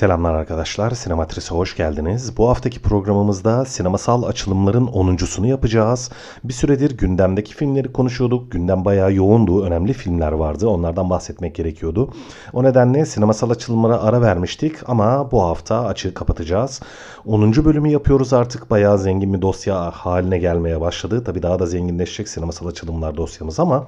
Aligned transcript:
Selamlar 0.00 0.34
arkadaşlar, 0.34 0.90
Sinematris'e 0.90 1.54
hoş 1.54 1.76
geldiniz. 1.76 2.36
Bu 2.36 2.48
haftaki 2.48 2.82
programımızda 2.82 3.64
sinemasal 3.64 4.22
açılımların 4.22 4.86
10.sunu 4.86 5.46
yapacağız. 5.46 6.10
Bir 6.44 6.52
süredir 6.52 6.98
gündemdeki 6.98 7.54
filmleri 7.54 7.92
konuşuyorduk. 7.92 8.52
Gündem 8.52 8.84
bayağı 8.84 9.12
yoğundu, 9.12 9.64
önemli 9.64 9.92
filmler 9.92 10.32
vardı. 10.32 10.68
Onlardan 10.68 11.10
bahsetmek 11.10 11.54
gerekiyordu. 11.54 12.10
O 12.52 12.64
nedenle 12.64 13.06
sinemasal 13.06 13.50
açılımlara 13.50 14.02
ara 14.02 14.22
vermiştik 14.22 14.88
ama 14.88 15.30
bu 15.30 15.42
hafta 15.42 15.86
açığı 15.86 16.14
kapatacağız. 16.14 16.80
10. 17.26 17.52
bölümü 17.52 17.88
yapıyoruz 17.88 18.32
artık. 18.32 18.70
Bayağı 18.70 18.98
zengin 18.98 19.34
bir 19.34 19.42
dosya 19.42 19.90
haline 19.90 20.38
gelmeye 20.38 20.80
başladı. 20.80 21.24
Tabii 21.24 21.42
daha 21.42 21.58
da 21.58 21.66
zenginleşecek 21.66 22.28
sinemasal 22.28 22.66
açılımlar 22.66 23.16
dosyamız 23.16 23.60
ama... 23.60 23.86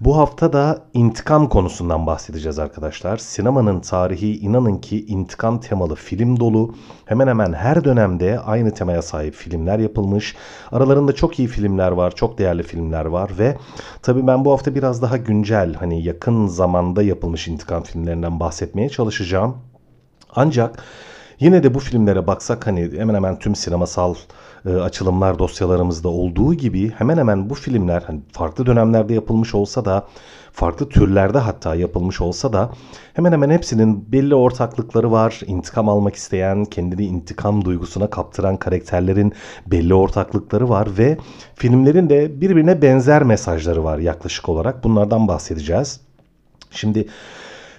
Bu 0.00 0.16
hafta 0.16 0.52
da 0.52 0.82
intikam 0.94 1.48
konusundan 1.48 2.06
bahsedeceğiz 2.06 2.58
arkadaşlar. 2.58 3.16
Sinemanın 3.16 3.80
tarihi 3.80 4.38
inanın 4.38 4.76
ki 4.76 5.06
intikam 5.06 5.60
temalı 5.60 5.94
film 5.94 6.40
dolu. 6.40 6.74
Hemen 7.04 7.26
hemen 7.26 7.52
her 7.52 7.84
dönemde 7.84 8.40
aynı 8.40 8.74
temaya 8.74 9.02
sahip 9.02 9.34
filmler 9.34 9.78
yapılmış. 9.78 10.36
Aralarında 10.72 11.14
çok 11.14 11.38
iyi 11.38 11.48
filmler 11.48 11.90
var, 11.90 12.14
çok 12.14 12.38
değerli 12.38 12.62
filmler 12.62 13.04
var 13.04 13.30
ve 13.38 13.56
tabii 14.02 14.26
ben 14.26 14.44
bu 14.44 14.52
hafta 14.52 14.74
biraz 14.74 15.02
daha 15.02 15.16
güncel 15.16 15.74
hani 15.74 16.02
yakın 16.02 16.46
zamanda 16.46 17.02
yapılmış 17.02 17.48
intikam 17.48 17.82
filmlerinden 17.82 18.40
bahsetmeye 18.40 18.88
çalışacağım. 18.88 19.56
Ancak 20.34 20.82
Yine 21.40 21.62
de 21.62 21.74
bu 21.74 21.80
filmlere 21.80 22.26
baksak 22.26 22.66
hani 22.66 22.90
hemen 22.96 23.14
hemen 23.14 23.38
tüm 23.38 23.54
sinemasal 23.54 24.14
e, 24.66 24.70
açılımlar 24.70 25.38
dosyalarımızda 25.38 26.08
olduğu 26.08 26.54
gibi 26.54 26.90
hemen 26.90 27.18
hemen 27.18 27.50
bu 27.50 27.54
filmler 27.54 28.02
hani 28.06 28.20
farklı 28.32 28.66
dönemlerde 28.66 29.14
yapılmış 29.14 29.54
olsa 29.54 29.84
da 29.84 30.06
farklı 30.52 30.88
türlerde 30.88 31.38
hatta 31.38 31.74
yapılmış 31.74 32.20
olsa 32.20 32.52
da 32.52 32.70
hemen 33.14 33.32
hemen 33.32 33.50
hepsinin 33.50 34.12
belli 34.12 34.34
ortaklıkları 34.34 35.12
var. 35.12 35.40
İntikam 35.46 35.88
almak 35.88 36.14
isteyen, 36.14 36.64
kendini 36.64 37.04
intikam 37.04 37.64
duygusuna 37.64 38.10
kaptıran 38.10 38.56
karakterlerin 38.56 39.32
belli 39.66 39.94
ortaklıkları 39.94 40.68
var 40.68 40.88
ve 40.98 41.16
filmlerin 41.54 42.10
de 42.10 42.40
birbirine 42.40 42.82
benzer 42.82 43.22
mesajları 43.22 43.84
var 43.84 43.98
yaklaşık 43.98 44.48
olarak. 44.48 44.84
Bunlardan 44.84 45.28
bahsedeceğiz. 45.28 46.00
Şimdi 46.70 47.08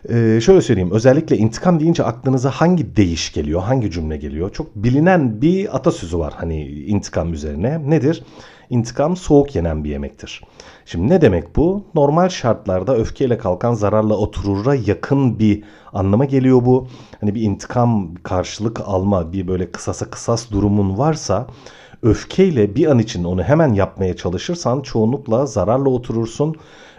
ee, 0.10 0.40
şöyle 0.42 0.62
söyleyeyim 0.62 0.92
özellikle 0.92 1.38
intikam 1.38 1.80
deyince 1.80 2.04
aklınıza 2.04 2.50
hangi 2.50 2.96
deyiş 2.96 3.34
geliyor 3.34 3.62
hangi 3.62 3.92
cümle 3.92 4.18
geliyor 4.18 4.52
çok 4.52 4.76
bilinen 4.76 5.42
bir 5.42 5.76
atasözü 5.76 6.20
var 6.20 6.34
hani 6.38 6.68
intikam 6.68 7.34
üzerine 7.34 7.90
nedir? 7.90 8.24
İntikam 8.70 9.18
soğuk 9.18 9.56
yenen 9.56 9.84
bir 9.84 9.90
yemektir. 9.90 10.42
Şimdi 10.86 11.14
ne 11.14 11.22
demek 11.22 11.56
bu? 11.56 11.84
Normal 11.96 12.30
şartlarda 12.30 12.98
öfkeyle 12.98 13.38
kalkan 13.38 13.74
zararla 13.74 14.16
oturura 14.16 14.76
yakın 14.76 15.40
bir 15.40 15.64
anlama 15.94 16.26
geliyor 16.26 16.66
bu. 16.66 16.88
Hani 17.22 17.36
bir 17.36 17.42
intikam 17.42 18.16
karşılık 18.16 18.82
alma 18.86 19.34
bir 19.34 19.48
böyle 19.48 19.72
kısasa 19.72 20.10
kısas 20.10 20.52
durumun 20.52 20.98
varsa 20.98 21.48
öfkeyle 22.04 22.76
bir 22.76 22.88
an 22.88 23.00
için 23.00 23.24
onu 23.24 23.44
hemen 23.44 23.74
yapmaya 23.74 24.16
çalışırsan 24.16 24.82
çoğunlukla 24.82 25.46
zararla 25.46 25.90
oturursun 25.90 26.56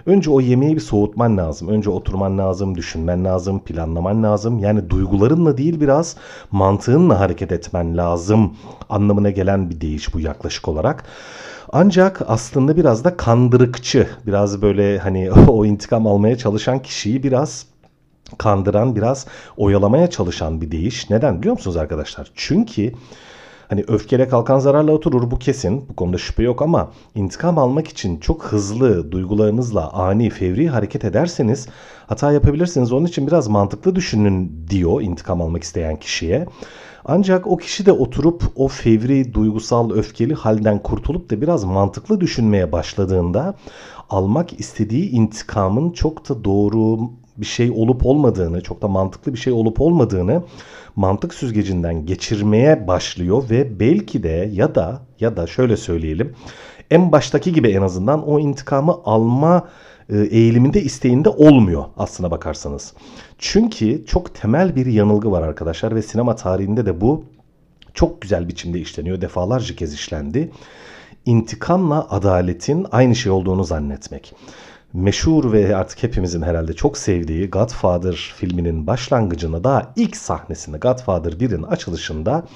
Önce 0.07 0.31
o 0.31 0.41
yemeği 0.41 0.77
bir 0.77 0.81
soğutman 0.81 1.37
lazım. 1.37 1.69
Önce 1.69 1.91
oturman 1.91 2.39
lazım, 2.39 2.77
düşünmen 2.77 3.25
lazım, 3.25 3.61
planlaman 3.65 4.23
lazım. 4.23 4.59
Yani 4.59 4.91
duygularınla 4.91 5.57
değil 5.57 5.81
biraz 5.81 6.17
mantığınla 6.51 7.21
hareket 7.21 7.53
etmen 7.53 7.97
lazım 7.97 8.57
anlamına 8.89 9.31
gelen 9.31 9.71
bir 9.71 9.81
deyiş 9.81 10.15
bu 10.15 10.21
yaklaşık 10.21 10.69
olarak. 10.69 11.05
Ancak 11.73 12.23
aslında 12.27 12.77
biraz 12.77 13.05
da 13.05 13.17
kandırıkçı, 13.17 14.09
biraz 14.27 14.63
böyle 14.63 14.99
hani 14.99 15.33
o 15.49 15.65
intikam 15.65 16.07
almaya 16.07 16.39
çalışan 16.39 16.79
kişiyi 16.79 17.23
biraz 17.23 17.67
kandıran, 18.39 18.97
biraz 18.97 19.27
oyalamaya 19.57 20.11
çalışan 20.11 20.61
bir 20.61 20.71
deyiş. 20.71 21.11
Neden 21.11 21.39
biliyor 21.39 21.55
musunuz 21.55 21.77
arkadaşlar? 21.77 22.31
Çünkü 22.35 22.93
Hani 23.71 23.85
öfkeyle 23.89 24.29
kalkan 24.29 24.59
zararla 24.59 24.93
oturur 24.93 25.31
bu 25.31 25.39
kesin. 25.39 25.89
Bu 25.89 25.97
konuda 25.97 26.19
şüphe 26.19 26.43
yok 26.43 26.63
ama 26.63 26.91
intikam 27.15 27.59
almak 27.59 27.89
için 27.89 28.21
çok 28.21 28.45
hızlı 28.45 29.13
duygularınızla 29.13 29.93
ani 29.93 30.31
fevri 30.31 30.69
hareket 30.69 31.05
ederseniz 31.05 31.69
hata 32.07 32.33
yapabilirsiniz. 32.33 32.93
Onun 32.93 33.07
için 33.07 33.27
biraz 33.27 33.49
mantıklı 33.49 33.95
düşünün 33.95 34.67
diyor 34.71 35.03
intikam 35.03 35.43
almak 35.43 35.63
isteyen 35.63 35.97
kişiye. 35.97 36.47
Ancak 37.05 37.47
o 37.47 37.57
kişi 37.57 37.87
de 37.87 37.93
oturup 37.93 38.43
o 38.57 38.69
fevri, 38.69 39.35
duygusal, 39.35 39.91
öfkeli 39.91 40.35
halden 40.35 40.79
kurtulup 40.79 41.31
da 41.31 41.41
biraz 41.41 41.65
mantıklı 41.65 42.21
düşünmeye 42.21 42.73
başladığında 42.73 43.55
almak 44.11 44.61
istediği 44.61 45.11
intikamın 45.11 45.91
çok 45.91 46.29
da 46.29 46.45
doğru 46.45 46.99
bir 47.37 47.47
şey 47.47 47.71
olup 47.71 48.07
olmadığını, 48.07 48.61
çok 48.63 48.83
da 48.83 48.89
mantıklı 48.89 49.33
bir 49.33 49.39
şey 49.39 49.53
olup 49.53 49.81
olmadığını 49.81 50.43
mantık 50.97 51.35
süzgecinden 51.35 52.07
geçirmeye 52.07 52.87
başlıyor 52.87 53.51
ve 53.51 53.81
belki 53.81 54.23
de 54.23 54.51
ya 54.53 54.75
da 54.75 55.03
ya 55.21 55.37
da 55.37 55.47
şöyle 55.47 55.77
söyleyelim 55.77 56.35
en 56.91 57.13
baştaki 57.13 57.53
gibi 57.53 57.69
en 57.69 57.83
azından 57.83 58.29
o 58.29 58.39
intikamı 58.39 58.97
alma 59.05 59.69
e, 60.09 60.19
eğiliminde 60.19 60.83
isteğinde 60.83 61.29
olmuyor 61.29 61.85
aslına 61.97 62.31
bakarsanız. 62.31 62.95
Çünkü 63.39 64.07
çok 64.07 64.35
temel 64.35 64.77
bir 64.77 64.87
yanılgı 64.87 65.31
var 65.31 65.43
arkadaşlar 65.43 65.95
ve 65.95 66.03
sinema 66.03 66.37
tarihinde 66.37 66.87
de 66.87 67.01
bu 67.01 67.25
çok 67.95 68.23
güzel 68.23 68.49
biçimde 68.49 68.81
işleniyor. 68.81 69.21
Defalarca 69.21 69.77
kez 69.77 69.95
işlendi. 69.95 70.51
İntikamla 71.25 72.11
adaletin 72.11 72.87
aynı 72.93 73.15
şey 73.15 73.33
olduğunu 73.33 73.65
zannetmek 73.65 74.35
meşhur 74.93 75.53
ve 75.53 75.77
artık 75.77 76.03
hepimizin 76.03 76.43
herhalde 76.43 76.73
çok 76.73 76.99
sevdiği 76.99 77.51
Godfather 77.51 78.35
filminin 78.37 78.87
başlangıcına 78.87 79.65
daha 79.65 79.93
ilk 79.97 80.17
sahnesinde 80.17 80.79
Godfather 80.79 81.33
1'in 81.33 81.63
açılışında 81.63 82.47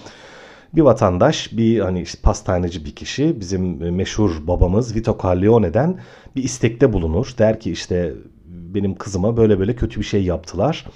bir 0.75 0.83
vatandaş, 0.83 1.53
bir 1.53 1.81
hani 1.81 2.03
işte 2.03 2.19
pastaneci 2.23 2.85
bir 2.85 2.95
kişi, 2.95 3.41
bizim 3.41 3.95
meşhur 3.95 4.47
babamız 4.47 4.95
Vito 4.95 5.19
Corleone'den 5.21 6.01
bir 6.37 6.43
istekte 6.43 6.93
bulunur. 6.93 7.35
Der 7.39 7.61
ki 7.61 7.71
işte 7.71 8.15
benim 8.47 8.95
kızıma 8.95 9.37
böyle 9.37 9.59
böyle 9.59 9.77
kötü 9.77 10.01
bir 10.01 10.05
şey 10.05 10.25
yaptılar. 10.25 10.87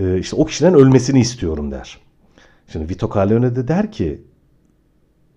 Ee, 0.00 0.18
işte 0.18 0.36
o 0.36 0.44
kişiden 0.44 0.74
ölmesini 0.74 1.20
istiyorum 1.20 1.70
der. 1.70 1.98
Şimdi 2.72 2.88
Vito 2.88 3.10
Corleone 3.12 3.56
de 3.56 3.68
der 3.68 3.92
ki 3.92 4.22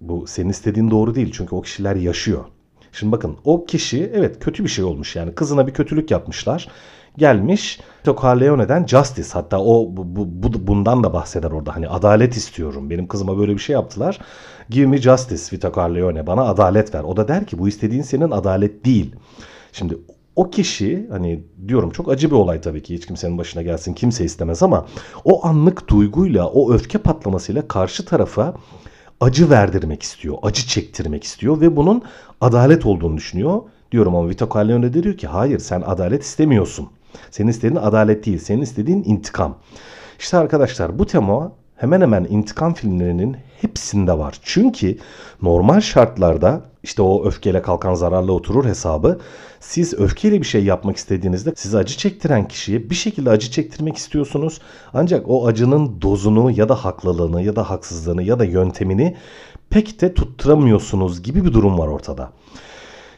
bu 0.02 0.28
senin 0.28 0.50
istediğin 0.50 0.92
doğru 0.92 1.16
değil 1.16 1.32
çünkü 1.34 1.56
o 1.56 1.62
kişiler 1.62 1.96
yaşıyor. 1.96 2.46
Şimdi 3.00 3.12
bakın 3.12 3.38
o 3.44 3.66
kişi 3.66 4.12
evet 4.14 4.40
kötü 4.40 4.64
bir 4.64 4.70
şey 4.70 4.86
olmuş 4.86 5.16
yani 5.16 5.36
kızına 5.36 5.68
bir 5.68 5.74
kötülük 5.74 6.12
yapmışlar. 6.12 6.68
Gelmiş 7.18 7.80
Vito 8.00 8.16
Corleone'den 8.22 8.86
justice 8.86 9.30
hatta 9.34 9.60
o 9.62 9.88
bu, 9.90 10.04
bu, 10.44 10.68
bundan 10.68 11.04
da 11.04 11.14
bahseder 11.14 11.52
orada 11.52 11.76
hani 11.76 11.90
adalet 11.90 12.38
istiyorum. 12.38 12.90
Benim 12.90 13.08
kızıma 13.08 13.38
böyle 13.38 13.54
bir 13.54 13.60
şey 13.60 13.74
yaptılar. 13.74 14.20
Give 14.70 14.88
me 14.88 14.98
justice 14.98 15.44
Vito 15.54 15.72
Corleone 15.72 16.28
bana 16.28 16.42
adalet 16.42 16.96
ver. 16.96 17.04
O 17.04 17.18
da 17.18 17.28
der 17.28 17.46
ki 17.46 17.60
bu 17.60 17.68
istediğin 17.68 18.02
senin 18.02 18.32
adalet 18.32 18.86
değil. 18.86 19.16
Şimdi 19.72 19.98
o 20.36 20.50
kişi 20.50 21.08
hani 21.12 21.44
diyorum 21.68 21.90
çok 21.90 22.12
acı 22.12 22.32
bir 22.32 22.36
olay 22.36 22.62
tabii 22.62 22.84
ki 22.84 22.96
hiç 22.96 23.06
kimsenin 23.06 23.38
başına 23.38 23.62
gelsin 23.62 23.94
kimse 23.94 24.26
istemez 24.26 24.64
ama 24.64 24.86
o 25.26 25.46
anlık 25.46 25.88
duyguyla 25.88 26.48
o 26.48 26.74
öfke 26.74 26.98
patlamasıyla 26.98 27.68
karşı 27.68 28.06
tarafa 28.06 28.54
acı 29.22 29.50
verdirmek 29.50 30.04
istiyor, 30.04 30.38
acı 30.42 30.68
çektirmek 30.68 31.24
istiyor 31.24 31.62
ve 31.62 31.76
bunun 31.76 32.02
adalet 32.42 32.86
olduğunu 32.86 33.18
düşünüyor. 33.18 33.62
Diyorum 33.92 34.16
ama 34.16 34.30
Vito 34.30 34.50
Corleone 34.50 34.94
de 34.94 35.04
diyor 35.04 35.18
ki 35.18 35.28
hayır 35.28 35.60
sen 35.60 35.82
adalet 35.82 36.24
istemiyorsun. 36.24 36.90
Senin 37.32 37.48
istediğin 37.48 37.76
adalet 37.76 38.26
değil, 38.26 38.40
senin 38.40 38.62
istediğin 38.62 39.04
intikam. 39.04 39.58
İşte 40.20 40.38
arkadaşlar 40.38 41.00
bu 41.00 41.06
tema 41.06 41.52
hemen 41.76 42.02
hemen 42.02 42.28
intikam 42.30 42.74
filmlerinin 42.74 43.38
hepsinde 43.62 44.18
var. 44.18 44.40
Çünkü 44.44 44.98
normal 45.42 45.82
şartlarda 45.82 46.62
işte 46.84 47.02
o 47.02 47.26
öfkeyle 47.26 47.62
kalkan 47.62 47.94
zararla 47.94 48.32
oturur 48.32 48.66
hesabı. 48.66 49.20
Siz 49.60 49.94
öfkeyle 49.94 50.42
bir 50.42 50.46
şey 50.46 50.64
yapmak 50.64 50.98
istediğinizde 50.98 51.54
size 51.56 51.78
acı 51.78 51.98
çektiren 51.98 52.48
kişiye 52.48 52.90
bir 52.90 52.96
şekilde 52.96 53.30
acı 53.30 53.52
çektirmek 53.52 53.98
istiyorsunuz. 53.98 54.62
Ancak 54.94 55.30
o 55.30 55.48
acının 55.48 56.02
dozunu 56.02 56.52
ya 56.52 56.70
da 56.70 56.76
haklılığını 56.76 57.42
ya 57.42 57.56
da 57.56 57.70
haksızlığını 57.70 58.24
ya 58.24 58.40
da 58.40 58.46
yöntemini 58.46 59.16
pek 59.70 60.02
de 60.02 60.14
tutturamıyorsunuz 60.14 61.24
gibi 61.24 61.46
bir 61.46 61.54
durum 61.54 61.80
var 61.80 61.88
ortada. 61.88 62.32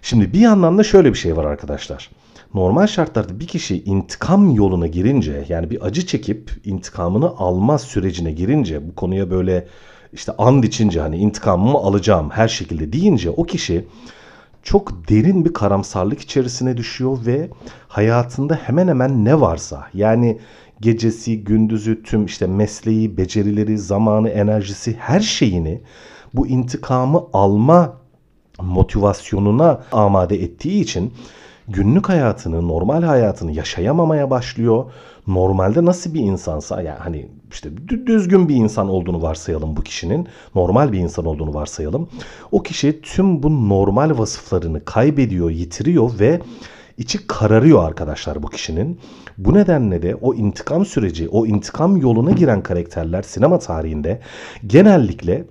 Şimdi 0.02 0.34
bir 0.34 0.40
yandan 0.40 0.78
da 0.78 0.84
şöyle 0.84 1.14
bir 1.14 1.18
şey 1.18 1.38
var 1.38 1.46
arkadaşlar. 1.46 2.10
Normal 2.54 2.88
şartlarda 2.88 3.40
bir 3.40 3.48
kişi 3.48 3.84
intikam 3.84 4.56
yoluna 4.56 4.88
girince 4.88 5.46
yani 5.50 5.70
bir 5.70 5.86
acı 5.86 6.06
çekip 6.06 6.52
intikamını 6.66 7.30
alma 7.30 7.78
sürecine 7.78 8.32
girince 8.32 8.88
bu 8.88 8.96
konuya 8.96 9.32
böyle 9.32 9.68
işte 10.14 10.32
and 10.38 10.64
içince 10.64 11.02
hani 11.02 11.18
intikamımı 11.18 11.78
alacağım 11.78 12.30
her 12.30 12.48
şekilde 12.48 12.94
deyince 12.94 13.30
o 13.30 13.44
kişi 13.44 13.88
çok 14.64 15.10
derin 15.10 15.46
bir 15.46 15.54
karamsarlık 15.54 16.22
içerisine 16.22 16.78
düşüyor 16.78 17.18
ve 17.26 17.50
hayatında 17.88 18.56
hemen 18.56 18.88
hemen 18.88 19.26
ne 19.26 19.42
varsa 19.42 19.88
yani 19.94 20.40
gecesi, 20.82 21.44
gündüzü, 21.44 22.04
tüm 22.04 22.26
işte 22.26 22.48
mesleği, 22.48 23.18
becerileri, 23.18 23.78
zamanı, 23.78 24.30
enerjisi 24.30 24.96
her 25.00 25.20
şeyini 25.20 25.82
bu 26.34 26.48
intikamı 26.48 27.24
alma 27.34 27.98
motivasyonuna 28.62 29.84
amade 29.92 30.44
ettiği 30.44 30.82
için 30.82 31.14
günlük 31.70 32.10
hayatını, 32.10 32.68
normal 32.68 33.04
hayatını 33.04 33.52
yaşayamamaya 33.52 34.30
başlıyor. 34.30 34.92
Normalde 35.28 35.86
nasıl 35.86 36.14
bir 36.14 36.20
insansa 36.20 36.82
yani 36.82 37.00
hani 37.00 37.30
işte 37.52 37.70
düzgün 37.88 38.50
bir 38.50 38.56
insan 38.56 38.90
olduğunu 38.90 39.22
varsayalım 39.22 39.78
bu 39.78 39.82
kişinin. 39.82 40.28
Normal 40.56 40.92
bir 40.92 41.00
insan 41.00 41.26
olduğunu 41.26 41.54
varsayalım. 41.54 42.10
O 42.52 42.64
kişi 42.64 43.02
tüm 43.02 43.44
bu 43.44 43.70
normal 43.70 44.18
vasıflarını 44.18 44.86
kaybediyor, 44.86 45.50
yitiriyor 45.50 46.20
ve 46.20 46.42
içi 46.98 47.28
kararıyor 47.28 47.84
arkadaşlar 47.88 48.44
bu 48.44 48.50
kişinin. 48.50 49.00
Bu 49.38 49.54
nedenle 49.54 50.02
de 50.02 50.16
o 50.16 50.34
intikam 50.34 50.86
süreci, 50.86 51.30
o 51.30 51.46
intikam 51.46 51.98
yoluna 51.98 52.32
giren 52.32 52.64
karakterler 52.64 53.22
sinema 53.22 53.60
tarihinde 53.60 54.22
genellikle 54.68 55.46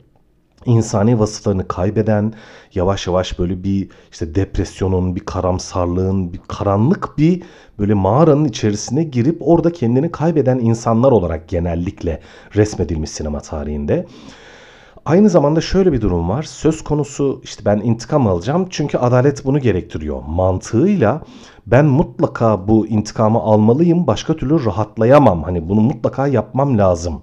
insani 0.67 1.19
vasıflarını 1.19 1.69
kaybeden, 1.69 2.33
yavaş 2.75 3.07
yavaş 3.07 3.39
böyle 3.39 3.65
bir 3.65 3.89
işte 4.11 4.35
depresyonun, 4.35 5.17
bir 5.17 5.21
karamsarlığın, 5.21 6.33
bir 6.33 6.41
karanlık 6.49 7.19
bir 7.19 7.43
böyle 7.79 7.95
mağaranın 7.95 8.45
içerisine 8.45 9.03
girip 9.03 9.37
orada 9.41 9.73
kendini 9.73 10.11
kaybeden 10.11 10.59
insanlar 10.59 11.13
olarak 11.13 11.49
genellikle 11.49 12.21
resmedilmiş 12.57 13.11
sinema 13.11 13.41
tarihinde. 13.41 14.07
Aynı 15.05 15.31
zamanda 15.31 15.61
şöyle 15.61 15.93
bir 15.93 16.01
durum 16.01 16.29
var. 16.29 16.43
Söz 16.43 16.85
konusu 16.85 17.41
işte 17.45 17.65
ben 17.65 17.77
intikam 17.77 18.27
alacağım 18.27 18.67
çünkü 18.71 18.99
adalet 18.99 19.45
bunu 19.45 19.59
gerektiriyor. 19.59 20.23
Mantığıyla 20.29 21.23
ben 21.67 21.85
mutlaka 21.85 22.69
bu 22.69 22.87
intikamı 22.87 23.39
almalıyım 23.39 24.07
başka 24.07 24.37
türlü 24.37 24.65
rahatlayamam. 24.65 25.43
Hani 25.43 25.69
bunu 25.69 25.81
mutlaka 25.81 26.27
yapmam 26.27 26.79
lazım 26.79 27.23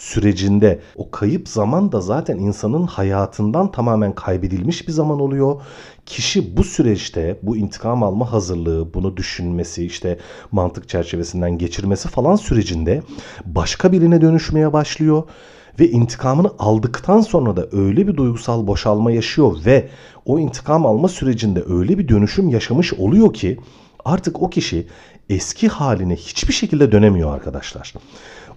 sürecinde 0.00 0.80
o 0.96 1.10
kayıp 1.10 1.48
zaman 1.48 1.92
da 1.92 2.00
zaten 2.00 2.38
insanın 2.38 2.86
hayatından 2.86 3.72
tamamen 3.72 4.14
kaybedilmiş 4.14 4.88
bir 4.88 4.92
zaman 4.92 5.20
oluyor. 5.20 5.62
Kişi 6.06 6.56
bu 6.56 6.64
süreçte 6.64 7.38
bu 7.42 7.56
intikam 7.56 8.02
alma 8.02 8.32
hazırlığı, 8.32 8.94
bunu 8.94 9.16
düşünmesi, 9.16 9.86
işte 9.86 10.18
mantık 10.52 10.88
çerçevesinden 10.88 11.58
geçirmesi 11.58 12.08
falan 12.08 12.36
sürecinde 12.36 13.02
başka 13.44 13.92
birine 13.92 14.20
dönüşmeye 14.20 14.72
başlıyor 14.72 15.22
ve 15.80 15.90
intikamını 15.90 16.50
aldıktan 16.58 17.20
sonra 17.20 17.56
da 17.56 17.66
öyle 17.72 18.08
bir 18.08 18.16
duygusal 18.16 18.66
boşalma 18.66 19.12
yaşıyor 19.12 19.56
ve 19.66 19.88
o 20.24 20.38
intikam 20.38 20.86
alma 20.86 21.08
sürecinde 21.08 21.62
öyle 21.68 21.98
bir 21.98 22.08
dönüşüm 22.08 22.48
yaşamış 22.48 22.92
oluyor 22.92 23.34
ki 23.34 23.58
artık 24.04 24.42
o 24.42 24.50
kişi 24.50 24.86
eski 25.30 25.68
haline 25.68 26.16
hiçbir 26.16 26.52
şekilde 26.52 26.92
dönemiyor 26.92 27.34
arkadaşlar. 27.34 27.94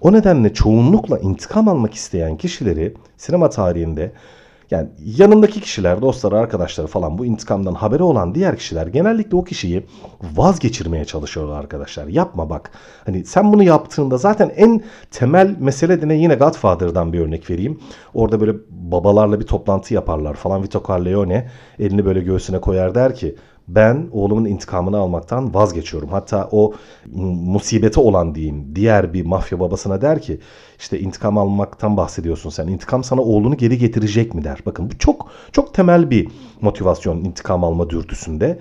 O 0.03 0.13
nedenle 0.13 0.53
çoğunlukla 0.53 1.19
intikam 1.19 1.67
almak 1.67 1.93
isteyen 1.93 2.37
kişileri 2.37 2.93
sinema 3.17 3.49
tarihinde 3.49 4.11
yani 4.71 4.89
yanındaki 5.05 5.61
kişiler, 5.61 6.01
dostları, 6.01 6.37
arkadaşları 6.37 6.87
falan 6.87 7.17
bu 7.17 7.25
intikamdan 7.25 7.73
haberi 7.73 8.03
olan 8.03 8.35
diğer 8.35 8.57
kişiler 8.57 8.87
genellikle 8.87 9.37
o 9.37 9.43
kişiyi 9.43 9.85
vazgeçirmeye 10.35 11.05
çalışıyorlar 11.05 11.59
arkadaşlar. 11.59 12.07
Yapma 12.07 12.49
bak. 12.49 12.71
Hani 13.05 13.25
sen 13.25 13.53
bunu 13.53 13.63
yaptığında 13.63 14.17
zaten 14.17 14.51
en 14.55 14.81
temel 15.11 15.55
mesele 15.59 16.01
de 16.01 16.07
ne 16.07 16.13
yine 16.13 16.35
Godfather'dan 16.35 17.13
bir 17.13 17.19
örnek 17.19 17.49
vereyim. 17.49 17.79
Orada 18.13 18.39
böyle 18.41 18.53
babalarla 18.69 19.39
bir 19.39 19.45
toplantı 19.47 19.93
yaparlar 19.93 20.33
falan. 20.33 20.63
Vito 20.63 20.83
Corleone 20.85 21.49
elini 21.79 22.05
böyle 22.05 22.19
göğsüne 22.21 22.61
koyar 22.61 22.95
der 22.95 23.15
ki 23.15 23.35
ben 23.67 24.07
oğlumun 24.11 24.45
intikamını 24.45 24.97
almaktan 24.97 25.53
vazgeçiyorum. 25.53 26.09
Hatta 26.09 26.49
o 26.51 26.73
musibete 27.45 27.99
olan 27.99 28.35
diyeyim 28.35 28.75
diğer 28.75 29.13
bir 29.13 29.25
mafya 29.25 29.59
babasına 29.59 30.01
der 30.01 30.21
ki 30.21 30.39
işte 30.79 30.99
intikam 30.99 31.37
almaktan 31.37 31.97
bahsediyorsun 31.97 32.49
sen. 32.49 32.67
İntikam 32.67 33.03
sana 33.03 33.21
oğlunu 33.21 33.57
geri 33.57 33.77
getirecek 33.77 34.33
mi 34.33 34.43
der. 34.43 34.59
Bakın 34.65 34.91
bu 34.91 34.97
çok 34.97 35.31
çok 35.51 35.73
temel 35.73 36.09
bir 36.09 36.27
motivasyon 36.61 37.17
intikam 37.17 37.63
alma 37.63 37.89
dürtüsünde. 37.89 38.59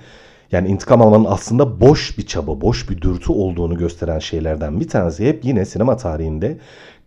Yani 0.53 0.69
intikam 0.69 1.03
almanın 1.03 1.25
aslında 1.25 1.81
boş 1.81 2.19
bir 2.19 2.27
çaba, 2.27 2.61
boş 2.61 2.91
bir 2.91 3.01
dürtü 3.01 3.33
olduğunu 3.33 3.79
gösteren 3.79 4.19
şeylerden 4.19 4.81
bir 4.81 4.89
tanesi 4.89 5.29
hep 5.29 5.45
yine 5.45 5.65
sinema 5.65 5.97
tarihinde 5.97 6.59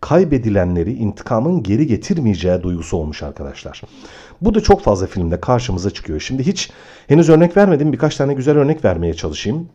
kaybedilenleri 0.01 0.93
intikamın 0.93 1.63
geri 1.63 1.87
getirmeyeceği 1.87 2.63
duygusu 2.63 2.97
olmuş 2.97 3.23
arkadaşlar. 3.23 3.81
Bu 4.41 4.53
da 4.53 4.61
çok 4.61 4.81
fazla 4.81 5.07
filmde 5.07 5.41
karşımıza 5.41 5.89
çıkıyor. 5.89 6.19
Şimdi 6.19 6.47
hiç 6.47 6.71
henüz 7.07 7.29
örnek 7.29 7.57
vermedim. 7.57 7.93
Birkaç 7.93 8.15
tane 8.15 8.33
güzel 8.33 8.57
örnek 8.57 8.85
vermeye 8.85 9.13
çalışayım. 9.13 9.69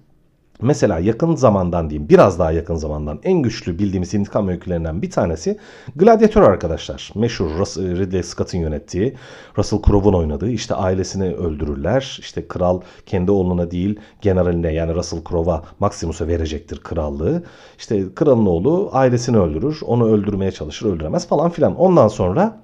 Mesela 0.63 0.99
yakın 0.99 1.35
zamandan 1.35 1.91
diyeyim 1.91 2.09
biraz 2.09 2.39
daha 2.39 2.53
yakın 2.53 2.75
zamandan 2.75 3.21
en 3.23 3.43
güçlü 3.43 3.79
bildiğimiz 3.79 4.15
intikam 4.15 4.49
öykülerinden 4.49 5.03
bir 5.03 5.11
tanesi 5.11 5.59
Gladiator 5.97 6.43
arkadaşlar. 6.43 7.11
Meşhur 7.15 7.51
Ridley 7.77 8.23
Scott'ın 8.23 8.59
yönettiği 8.59 9.15
Russell 9.59 9.83
Crowe'un 9.83 10.15
oynadığı 10.15 10.51
işte 10.51 10.75
ailesini 10.75 11.35
öldürürler. 11.35 12.19
İşte 12.21 12.49
kral 12.49 12.81
kendi 13.07 13.31
oğluna 13.31 13.71
değil 13.71 14.01
generaline 14.21 14.73
yani 14.73 14.95
Russell 14.95 15.25
Crowe'a 15.29 15.63
Maximus'a 15.81 16.29
verecektir 16.29 16.81
krallığı. 16.81 17.43
İşte 17.79 18.15
kralın 18.15 18.47
oğlu 18.47 18.91
ailesini 18.93 19.39
öldürür. 19.39 19.81
Onu 19.87 20.09
öldürmeye 20.09 20.53
çalışır 20.53 20.87
öldüremez 20.87 21.29
falan 21.29 21.51
filan. 21.51 21.77
Ondan 21.77 22.09
sonra 22.09 22.63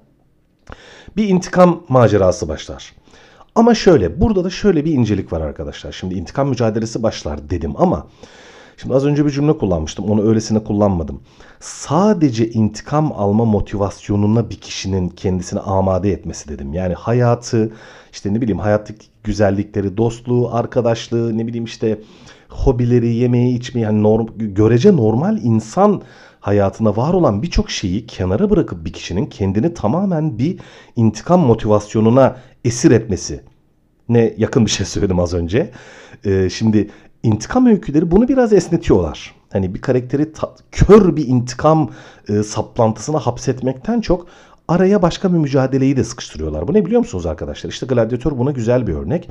bir 1.17 1.29
intikam 1.29 1.83
macerası 1.89 2.47
başlar. 2.47 2.93
Ama 3.57 3.75
şöyle 3.75 4.21
burada 4.21 4.43
da 4.43 4.49
şöyle 4.49 4.85
bir 4.85 4.93
incelik 4.93 5.33
var 5.33 5.41
arkadaşlar. 5.41 5.91
Şimdi 5.91 6.15
intikam 6.15 6.49
mücadelesi 6.49 7.03
başlar 7.03 7.49
dedim 7.49 7.73
ama 7.77 8.07
şimdi 8.77 8.95
az 8.95 9.05
önce 9.05 9.25
bir 9.25 9.29
cümle 9.29 9.57
kullanmıştım. 9.57 10.05
Onu 10.05 10.29
öylesine 10.29 10.63
kullanmadım. 10.63 11.21
Sadece 11.59 12.49
intikam 12.49 13.11
alma 13.11 13.45
motivasyonuna 13.45 14.49
bir 14.49 14.55
kişinin 14.55 15.09
kendisini 15.09 15.59
amade 15.59 16.11
etmesi 16.11 16.49
dedim. 16.49 16.73
Yani 16.73 16.93
hayatı 16.93 17.71
işte 18.11 18.33
ne 18.33 18.41
bileyim 18.41 18.59
hayattaki 18.59 19.07
güzellikleri, 19.23 19.97
dostluğu, 19.97 20.55
arkadaşlığı, 20.55 21.37
ne 21.37 21.47
bileyim 21.47 21.65
işte 21.65 21.99
hobileri, 22.49 23.13
yemeği, 23.13 23.57
içmeyi 23.57 23.83
yani 23.83 24.03
norm, 24.03 24.27
görece 24.37 24.95
normal 24.95 25.37
insan 25.37 26.01
hayatında 26.47 26.97
var 26.97 27.13
olan 27.13 27.41
birçok 27.41 27.71
şeyi 27.71 28.05
kenara 28.05 28.49
bırakıp 28.49 28.85
bir 28.85 28.93
kişinin 28.93 29.25
kendini 29.25 29.73
tamamen 29.73 30.37
bir 30.37 30.59
intikam 30.95 31.39
motivasyonuna 31.39 32.37
esir 32.65 32.91
etmesi. 32.91 33.43
Ne 34.09 34.33
yakın 34.37 34.65
bir 34.65 34.71
şey 34.71 34.85
söyledim 34.85 35.19
az 35.19 35.33
önce. 35.33 35.71
Ee, 36.25 36.49
şimdi 36.49 36.89
intikam 37.23 37.65
öyküleri 37.65 38.11
bunu 38.11 38.27
biraz 38.27 38.53
esnetiyorlar. 38.53 39.35
Hani 39.53 39.75
bir 39.75 39.81
karakteri 39.81 40.33
ta- 40.33 40.55
kör 40.71 41.15
bir 41.15 41.27
intikam 41.27 41.89
e, 42.29 42.43
saplantısına 42.43 43.19
hapsetmekten 43.19 44.01
çok 44.01 44.27
araya 44.67 45.01
başka 45.01 45.33
bir 45.33 45.37
mücadeleyi 45.37 45.97
de 45.97 46.03
sıkıştırıyorlar. 46.03 46.67
Bu 46.67 46.73
ne 46.73 46.85
biliyor 46.85 46.99
musunuz 46.99 47.25
arkadaşlar? 47.25 47.69
İşte 47.69 47.85
Gladiator 47.85 48.37
buna 48.37 48.51
güzel 48.51 48.87
bir 48.87 48.93
örnek. 48.93 49.29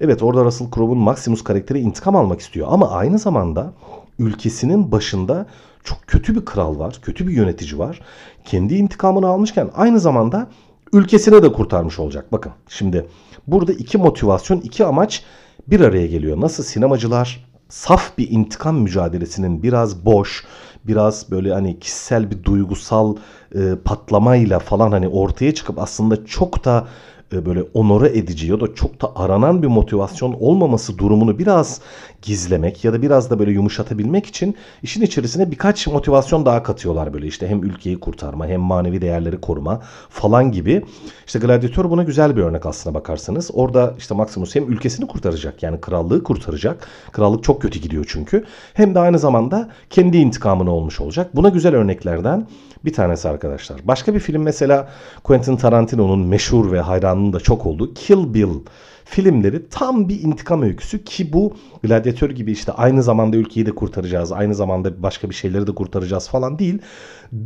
Evet 0.00 0.22
orada 0.22 0.44
Russell 0.44 0.70
Crowe'un 0.74 0.98
Maximus 0.98 1.44
karakteri 1.44 1.78
intikam 1.78 2.16
almak 2.16 2.40
istiyor 2.40 2.68
ama 2.70 2.90
aynı 2.90 3.18
zamanda 3.18 3.72
ülkesinin 4.20 4.92
başında 4.92 5.46
çok 5.84 5.98
kötü 6.06 6.34
bir 6.34 6.44
kral 6.44 6.78
var, 6.78 6.98
kötü 7.02 7.28
bir 7.28 7.32
yönetici 7.32 7.78
var. 7.78 8.00
Kendi 8.44 8.74
intikamını 8.74 9.26
almışken 9.26 9.70
aynı 9.74 10.00
zamanda 10.00 10.46
ülkesini 10.92 11.42
de 11.42 11.52
kurtarmış 11.52 11.98
olacak. 11.98 12.32
Bakın 12.32 12.52
şimdi 12.68 13.06
burada 13.46 13.72
iki 13.72 13.98
motivasyon, 13.98 14.60
iki 14.60 14.84
amaç 14.84 15.24
bir 15.66 15.80
araya 15.80 16.06
geliyor. 16.06 16.40
Nasıl 16.40 16.62
sinemacılar 16.62 17.46
saf 17.68 18.18
bir 18.18 18.30
intikam 18.30 18.76
mücadelesinin 18.78 19.62
biraz 19.62 20.04
boş, 20.04 20.44
biraz 20.84 21.30
böyle 21.30 21.52
hani 21.52 21.78
kişisel 21.78 22.30
bir 22.30 22.44
duygusal 22.44 23.16
e, 23.54 23.74
patlamayla 23.84 24.58
falan 24.58 24.92
hani 24.92 25.08
ortaya 25.08 25.54
çıkıp 25.54 25.78
aslında 25.78 26.26
çok 26.26 26.64
da 26.64 26.88
böyle 27.32 27.62
onore 27.74 28.08
edici 28.08 28.46
ya 28.46 28.60
da 28.60 28.74
çok 28.74 29.02
da 29.02 29.16
aranan 29.16 29.62
bir 29.62 29.66
motivasyon 29.66 30.36
olmaması 30.40 30.98
durumunu 30.98 31.38
biraz 31.38 31.80
gizlemek 32.22 32.84
ya 32.84 32.92
da 32.92 33.02
biraz 33.02 33.30
da 33.30 33.38
böyle 33.38 33.50
yumuşatabilmek 33.50 34.26
için 34.26 34.56
işin 34.82 35.02
içerisine 35.02 35.50
birkaç 35.50 35.86
motivasyon 35.86 36.46
daha 36.46 36.62
katıyorlar 36.62 37.14
böyle 37.14 37.26
işte 37.26 37.48
hem 37.48 37.62
ülkeyi 37.62 38.00
kurtarma 38.00 38.46
hem 38.46 38.60
manevi 38.60 39.00
değerleri 39.00 39.40
koruma 39.40 39.80
falan 40.08 40.52
gibi. 40.52 40.84
İşte 41.26 41.38
Gladiator 41.38 41.90
buna 41.90 42.02
güzel 42.02 42.36
bir 42.36 42.42
örnek 42.42 42.66
aslına 42.66 42.94
bakarsanız. 42.94 43.50
Orada 43.52 43.94
işte 43.98 44.14
Maximus 44.14 44.54
hem 44.54 44.72
ülkesini 44.72 45.06
kurtaracak 45.06 45.62
yani 45.62 45.80
krallığı 45.80 46.22
kurtaracak. 46.22 46.88
Krallık 47.12 47.44
çok 47.44 47.62
kötü 47.62 47.78
gidiyor 47.78 48.04
çünkü. 48.08 48.44
Hem 48.74 48.94
de 48.94 48.98
aynı 48.98 49.18
zamanda 49.18 49.70
kendi 49.90 50.16
intikamını 50.16 50.70
olmuş 50.70 51.00
olacak. 51.00 51.36
Buna 51.36 51.48
güzel 51.48 51.74
örneklerden 51.74 52.46
bir 52.84 52.92
tanesi 52.92 53.28
arkadaşlar. 53.28 53.80
Başka 53.84 54.14
bir 54.14 54.20
film 54.20 54.42
mesela 54.42 54.88
Quentin 55.24 55.56
Tarantino'nun 55.56 56.20
meşhur 56.20 56.72
ve 56.72 56.80
hayranının 57.20 57.32
da 57.32 57.40
çok 57.40 57.66
olduğu 57.66 57.94
Kill 57.94 58.34
Bill 58.34 58.64
filmleri 59.04 59.68
tam 59.68 60.08
bir 60.08 60.22
intikam 60.22 60.62
öyküsü 60.62 61.04
ki 61.04 61.32
bu 61.32 61.52
gladyatör 61.82 62.30
gibi 62.30 62.52
işte 62.52 62.72
aynı 62.72 63.02
zamanda 63.02 63.36
ülkeyi 63.36 63.66
de 63.66 63.74
kurtaracağız, 63.74 64.32
aynı 64.32 64.54
zamanda 64.54 65.02
başka 65.02 65.30
bir 65.30 65.34
şeyleri 65.34 65.66
de 65.66 65.74
kurtaracağız 65.74 66.28
falan 66.28 66.58
değil. 66.58 66.78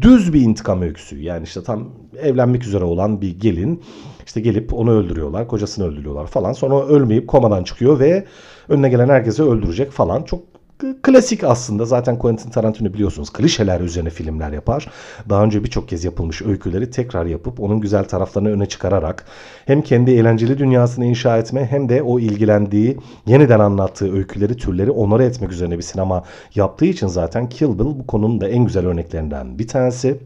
Düz 0.00 0.32
bir 0.32 0.40
intikam 0.40 0.82
öyküsü. 0.82 1.18
Yani 1.18 1.44
işte 1.44 1.62
tam 1.62 1.88
evlenmek 2.22 2.64
üzere 2.64 2.84
olan 2.84 3.20
bir 3.20 3.40
gelin 3.40 3.82
işte 4.26 4.40
gelip 4.40 4.74
onu 4.74 4.90
öldürüyorlar, 4.90 5.48
kocasını 5.48 5.86
öldürüyorlar 5.86 6.26
falan. 6.26 6.52
Sonra 6.52 6.86
ölmeyip 6.86 7.28
komadan 7.28 7.64
çıkıyor 7.64 7.98
ve 7.98 8.24
önüne 8.68 8.88
gelen 8.88 9.08
herkesi 9.08 9.42
öldürecek 9.42 9.90
falan. 9.90 10.22
Çok 10.22 10.53
klasik 11.02 11.44
aslında. 11.44 11.84
Zaten 11.84 12.18
Quentin 12.18 12.50
Tarantino 12.50 12.92
biliyorsunuz 12.92 13.32
klişeler 13.32 13.80
üzerine 13.80 14.10
filmler 14.10 14.52
yapar. 14.52 14.88
Daha 15.28 15.44
önce 15.44 15.64
birçok 15.64 15.88
kez 15.88 16.04
yapılmış 16.04 16.42
öyküleri 16.42 16.90
tekrar 16.90 17.26
yapıp 17.26 17.60
onun 17.60 17.80
güzel 17.80 18.04
taraflarını 18.04 18.50
öne 18.50 18.66
çıkararak 18.66 19.24
hem 19.66 19.82
kendi 19.82 20.10
eğlenceli 20.10 20.58
dünyasını 20.58 21.04
inşa 21.04 21.38
etme 21.38 21.66
hem 21.70 21.88
de 21.88 22.02
o 22.02 22.18
ilgilendiği, 22.18 22.98
yeniden 23.26 23.60
anlattığı 23.60 24.14
öyküleri, 24.14 24.56
türleri 24.56 24.90
onore 24.90 25.24
etmek 25.24 25.52
üzerine 25.52 25.78
bir 25.78 25.82
sinema 25.82 26.24
yaptığı 26.54 26.86
için 26.86 27.06
zaten 27.06 27.48
Kill 27.48 27.78
Bill 27.78 27.84
bu 27.84 28.06
konunun 28.06 28.40
da 28.40 28.48
en 28.48 28.64
güzel 28.64 28.86
örneklerinden 28.86 29.58
bir 29.58 29.68
tanesi. 29.68 30.18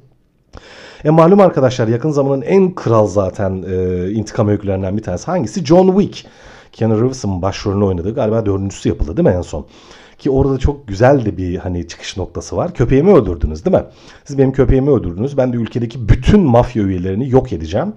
E 1.04 1.10
malum 1.10 1.40
arkadaşlar 1.40 1.88
yakın 1.88 2.10
zamanın 2.10 2.42
en 2.42 2.74
kral 2.74 3.06
zaten 3.06 3.64
e, 3.68 4.10
intikam 4.10 4.48
öykülerinden 4.48 4.96
bir 4.96 5.02
tanesi 5.02 5.26
hangisi? 5.26 5.64
John 5.64 6.00
Wick. 6.00 6.26
Keanu 6.72 7.02
Reeves'ın 7.02 7.42
başrolünü 7.42 7.84
oynadığı 7.84 8.14
galiba 8.14 8.46
dördüncüsü 8.46 8.88
yapıldı 8.88 9.16
değil 9.16 9.28
mi 9.28 9.34
en 9.34 9.42
son? 9.42 9.66
Ki 10.18 10.30
orada 10.30 10.58
çok 10.58 10.88
güzel 10.88 11.25
de 11.25 11.37
bir 11.37 11.56
hani 11.56 11.88
çıkış 11.88 12.16
noktası 12.16 12.56
var. 12.56 12.75
Köpeğimi 12.75 13.12
öldürdünüz 13.12 13.64
değil 13.64 13.76
mi? 13.76 13.84
Siz 14.25 14.38
benim 14.38 14.52
köpeğimi 14.52 14.90
öldürdünüz. 14.90 15.37
Ben 15.37 15.52
de 15.52 15.56
ülkedeki 15.56 16.08
bütün 16.08 16.40
mafya 16.40 16.82
üyelerini 16.82 17.30
yok 17.30 17.52
edeceğim. 17.52 17.92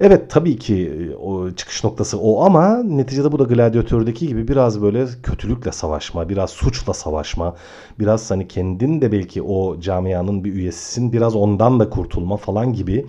Evet 0.00 0.30
tabii 0.30 0.56
ki 0.58 0.92
e, 1.12 1.14
o 1.14 1.50
çıkış 1.50 1.84
noktası 1.84 2.18
o 2.20 2.44
ama 2.44 2.82
neticede 2.82 3.32
bu 3.32 3.38
da 3.38 3.44
Gladiatör'deki 3.44 4.26
gibi 4.28 4.48
biraz 4.48 4.82
böyle 4.82 5.06
kötülükle 5.22 5.72
savaşma, 5.72 6.28
biraz 6.28 6.50
suçla 6.50 6.94
savaşma, 6.94 7.56
biraz 7.98 8.30
hani 8.30 8.48
kendin 8.48 9.00
de 9.00 9.12
belki 9.12 9.42
o 9.42 9.80
camianın 9.80 10.44
bir 10.44 10.52
üyesisin, 10.52 11.12
biraz 11.12 11.36
ondan 11.36 11.80
da 11.80 11.90
kurtulma 11.90 12.36
falan 12.36 12.72
gibi 12.72 13.06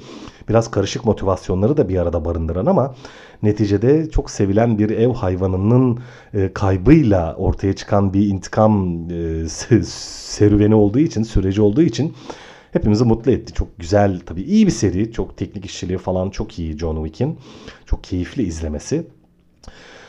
biraz 0.50 0.72
karışık 0.72 1.06
motivasyonları 1.06 1.78
da 1.78 1.90
bir 1.90 1.98
arada 1.98 2.26
barındıran 2.26 2.66
ama 2.66 2.96
neticede 3.44 4.10
çok 4.10 4.32
sevilen 4.32 4.78
bir 4.80 4.90
ev 4.90 5.14
hayvanının 5.14 6.00
e, 6.34 6.54
kaybıyla 6.54 7.36
ortaya 7.36 7.74
çıkan 7.74 8.14
bir 8.14 8.28
intikam 8.28 9.00
e, 9.12 9.50
serüveni 9.84 10.76
olduğu 10.76 11.00
için, 11.00 11.24
süreci 11.24 11.62
olduğu 11.62 11.82
için 11.82 12.14
hepimizi 12.78 13.04
mutlu 13.04 13.32
etti. 13.32 13.54
Çok 13.54 13.80
güzel 13.80 14.20
tabii 14.26 14.42
iyi 14.42 14.66
bir 14.66 14.72
seri. 14.72 15.12
Çok 15.12 15.38
teknik 15.38 15.66
işçiliği 15.66 15.98
falan 15.98 16.30
çok 16.30 16.60
iyi 16.60 16.78
John 16.78 17.06
Wick'in. 17.06 17.38
Çok 17.86 18.04
keyifli 18.04 18.44
izlemesi. 18.44 19.08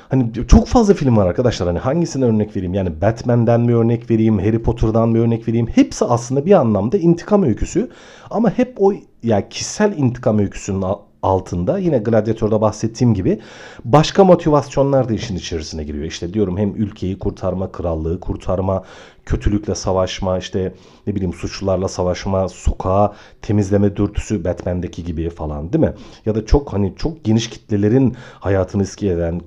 Hani 0.09 0.33
çok 0.49 0.67
fazla 0.67 0.95
film 0.95 1.17
var 1.17 1.27
arkadaşlar. 1.27 1.69
Hani 1.69 1.79
hangisine 1.79 2.25
örnek 2.25 2.57
vereyim? 2.57 2.75
Yani 2.75 3.01
Batman'den 3.01 3.61
mi 3.61 3.75
örnek 3.75 4.11
vereyim? 4.11 4.39
Harry 4.39 4.63
Potter'dan 4.63 5.09
mı 5.09 5.19
örnek 5.19 5.49
vereyim? 5.49 5.67
Hepsi 5.67 6.05
aslında 6.05 6.47
bir 6.47 6.53
anlamda 6.53 6.99
intikam 6.99 7.43
öyküsü. 7.43 7.91
Ama 8.31 8.51
hep 8.51 8.75
o 8.77 8.93
ya 8.93 9.01
yani 9.23 9.49
kişisel 9.51 9.99
intikam 9.99 10.39
öyküsünün 10.39 10.85
altında 11.23 11.79
yine 11.79 11.99
Gladiator'da 11.99 12.61
bahsettiğim 12.61 13.15
gibi 13.15 13.39
başka 13.85 14.25
motivasyonlar 14.25 15.09
da 15.09 15.15
işin 15.15 15.37
içerisine 15.37 15.85
giriyor. 15.85 16.05
İşte 16.05 16.35
diyorum 16.35 16.59
hem 16.59 16.77
ülkeyi 16.77 17.19
kurtarma, 17.19 17.73
krallığı 17.73 18.21
kurtarma, 18.21 18.83
kötülükle 19.29 19.75
savaşma, 19.75 20.39
işte 20.39 20.75
ne 21.07 21.15
bileyim 21.15 21.33
suçlularla 21.33 21.89
savaşma, 21.89 22.49
sokağa 22.49 23.13
temizleme 23.43 23.97
dürtüsü 23.97 24.45
Batman'deki 24.45 25.05
gibi 25.05 25.31
falan 25.31 25.73
değil 25.73 25.85
mi? 25.85 25.95
Ya 26.27 26.35
da 26.35 26.47
çok 26.47 26.73
hani 26.73 26.95
çok 26.97 27.25
geniş 27.25 27.51
kitlelerin 27.51 28.17
hayatını 28.41 28.83
riske 28.83 29.09
eden 29.09 29.41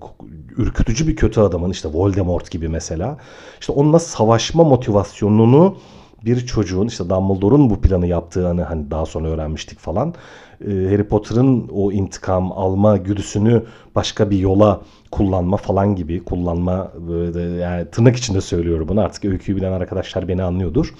ürkütücü 0.58 1.08
bir 1.08 1.16
kötü 1.16 1.42
adamın 1.42 1.70
işte 1.70 1.90
Voldemort 1.94 2.52
gibi 2.52 2.68
mesela. 2.68 3.18
İşte 3.60 3.74
onunla 3.74 4.00
savaşma 4.00 4.64
motivasyonunu 4.64 5.78
bir 6.26 6.46
çocuğun 6.46 6.88
işte 6.88 7.10
Dumbledore'un 7.10 7.70
bu 7.70 7.82
planı 7.82 8.08
yaptığını 8.08 8.64
hani 8.64 8.92
daha 8.92 9.06
sonra 9.06 9.28
öğrenmiştik 9.28 9.80
falan. 9.80 10.14
Ee, 10.62 10.66
Harry 10.66 11.04
Potter'ın 11.04 11.70
o 11.74 11.92
intikam 11.92 12.52
alma 12.52 12.98
güdüsünü 12.98 13.64
başka 13.96 14.30
bir 14.30 14.38
yola 14.38 14.82
kullanma 15.12 15.58
falan 15.58 15.96
gibi 15.96 16.24
kullanma 16.24 16.92
yani 17.60 17.92
tırnak 17.92 18.16
içinde 18.16 18.42
söylüyorum 18.42 18.88
bunu 18.88 19.02
artık 19.02 19.26
öyküyü 19.26 19.58
bilen 19.58 19.72
arkadaşlar 19.72 20.28
beni 20.28 20.44
anlıyordur. 20.44 20.94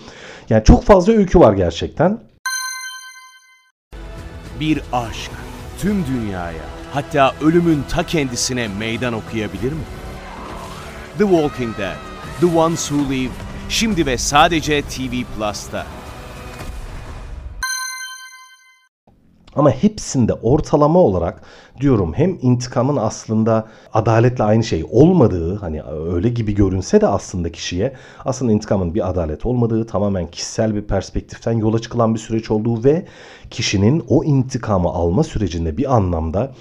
Yani 0.50 0.64
çok 0.64 0.84
fazla 0.84 1.14
öykü 1.14 1.40
var 1.40 1.54
gerçekten. 1.54 2.20
Bir 4.60 4.82
aşk 4.94 5.32
tüm 5.80 6.06
dünyaya 6.06 6.64
hatta 6.94 7.34
ölümün 7.42 7.84
ta 7.90 8.04
kendisine 8.04 8.68
meydan 8.80 9.14
okuyabilir 9.14 9.72
mi? 9.72 9.84
The 11.18 11.24
Walking 11.24 11.78
Dead, 11.78 11.96
The 12.40 12.58
Ones 12.58 12.90
Who 12.90 13.14
Live 13.14 13.51
Şimdi 13.72 14.06
ve 14.06 14.18
sadece 14.18 14.82
TV 14.82 15.12
Plus'ta. 15.38 15.86
Ama 19.56 19.72
hepsinde 19.72 20.34
ortalama 20.34 21.00
olarak 21.00 21.42
diyorum 21.80 22.14
hem 22.14 22.38
intikamın 22.42 22.98
aslında 22.98 23.68
adaletle 23.94 24.44
aynı 24.44 24.64
şey 24.64 24.86
olmadığı 24.92 25.56
hani 25.56 25.84
öyle 25.84 26.30
gibi 26.30 26.56
görünse 26.56 27.02
de 27.02 27.08
aslında 27.08 27.52
kişiye 27.52 27.94
aslında 28.26 28.52
intikamın 28.52 28.96
bir 28.96 29.10
adalet 29.10 29.46
olmadığı 29.46 29.88
tamamen 29.88 30.28
kişisel 30.28 30.76
bir 30.76 30.82
perspektiften 30.82 31.54
yola 31.54 31.80
çıkılan 31.80 32.14
bir 32.14 32.20
süreç 32.20 32.52
olduğu 32.52 32.84
ve 32.84 33.06
kişinin 33.50 34.04
o 34.08 34.24
intikamı 34.24 34.90
alma 34.90 35.24
sürecinde 35.24 35.78
bir 35.78 35.96
anlamda 35.96 36.52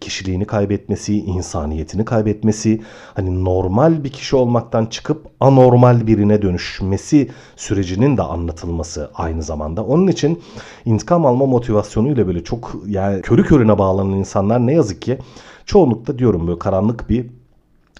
kişiliğini 0.00 0.44
kaybetmesi, 0.44 1.16
insaniyetini 1.16 2.04
kaybetmesi, 2.04 2.82
hani 3.14 3.44
normal 3.44 4.04
bir 4.04 4.10
kişi 4.10 4.36
olmaktan 4.36 4.86
çıkıp 4.86 5.26
anormal 5.40 6.06
birine 6.06 6.42
dönüşmesi 6.42 7.30
sürecinin 7.56 8.16
de 8.16 8.22
anlatılması 8.22 9.10
aynı 9.14 9.42
zamanda. 9.42 9.84
Onun 9.84 10.06
için 10.06 10.42
intikam 10.84 11.26
alma 11.26 11.46
motivasyonuyla 11.46 12.26
böyle 12.26 12.44
çok 12.44 12.76
yani 12.86 13.22
körü 13.22 13.44
körüne 13.44 13.78
bağlanan 13.78 14.12
insanlar 14.12 14.66
ne 14.66 14.72
yazık 14.72 15.02
ki 15.02 15.18
çoğunlukla 15.66 16.18
diyorum 16.18 16.46
böyle 16.46 16.58
karanlık 16.58 17.10
bir 17.10 17.37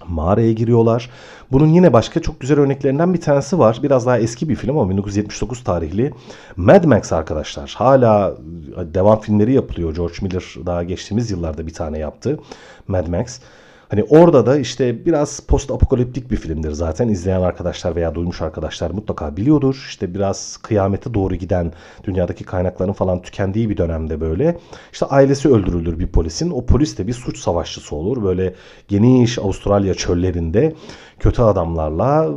mağaraya 0.09 0.53
giriyorlar. 0.53 1.11
Bunun 1.53 1.67
yine 1.67 1.93
başka 1.93 2.23
çok 2.23 2.41
güzel 2.41 2.59
örneklerinden 2.59 3.15
bir 3.15 3.21
tanesi 3.21 3.59
var. 3.59 3.81
Biraz 3.83 4.07
daha 4.07 4.19
eski 4.19 4.49
bir 4.49 4.55
film 4.55 4.79
ama 4.79 4.91
1979 4.91 5.65
tarihli. 5.65 6.13
Mad 6.57 6.85
Max 6.85 7.13
arkadaşlar. 7.13 7.75
Hala 7.79 8.37
devam 8.77 9.21
filmleri 9.21 9.53
yapılıyor. 9.53 9.95
George 9.95 10.15
Miller 10.23 10.45
daha 10.67 10.83
geçtiğimiz 10.83 11.31
yıllarda 11.31 11.67
bir 11.67 11.75
tane 11.75 11.99
yaptı. 11.99 12.41
Mad 12.89 13.07
Max. 13.07 13.41
Hani 13.89 14.05
orada 14.05 14.47
da 14.47 14.59
işte 14.59 15.07
biraz 15.07 15.41
post 15.41 15.71
apokaliptik 15.71 16.31
bir 16.31 16.37
filmdir 16.37 16.71
zaten. 16.71 17.09
izleyen 17.09 17.41
arkadaşlar 17.41 17.97
veya 17.97 18.15
duymuş 18.15 18.43
arkadaşlar 18.43 18.91
mutlaka 18.91 19.37
biliyordur. 19.37 19.85
İşte 19.89 20.15
biraz 20.15 20.57
kıyamete 20.57 21.15
doğru 21.15 21.35
giden 21.35 21.73
dünyadaki 22.05 22.45
kaynakların 22.45 22.93
falan 22.93 23.23
tükendiği 23.23 23.71
bir 23.71 23.77
dönemde 23.77 24.21
böyle. 24.21 24.59
İşte 24.93 25.07
ailesi 25.07 25.49
öldürülür 25.49 25.99
bir 25.99 26.07
polisin. 26.07 26.51
O 26.51 26.67
polis 26.67 26.99
de 26.99 27.07
bir 27.07 27.13
suç 27.13 27.39
savaşçısı 27.39 27.97
olur. 27.97 28.23
Böyle 28.25 28.55
geniş 28.89 29.39
Avustralya 29.39 29.95
çöllerinde 29.95 30.75
kötü 31.19 31.43
adamlarla 31.43 32.29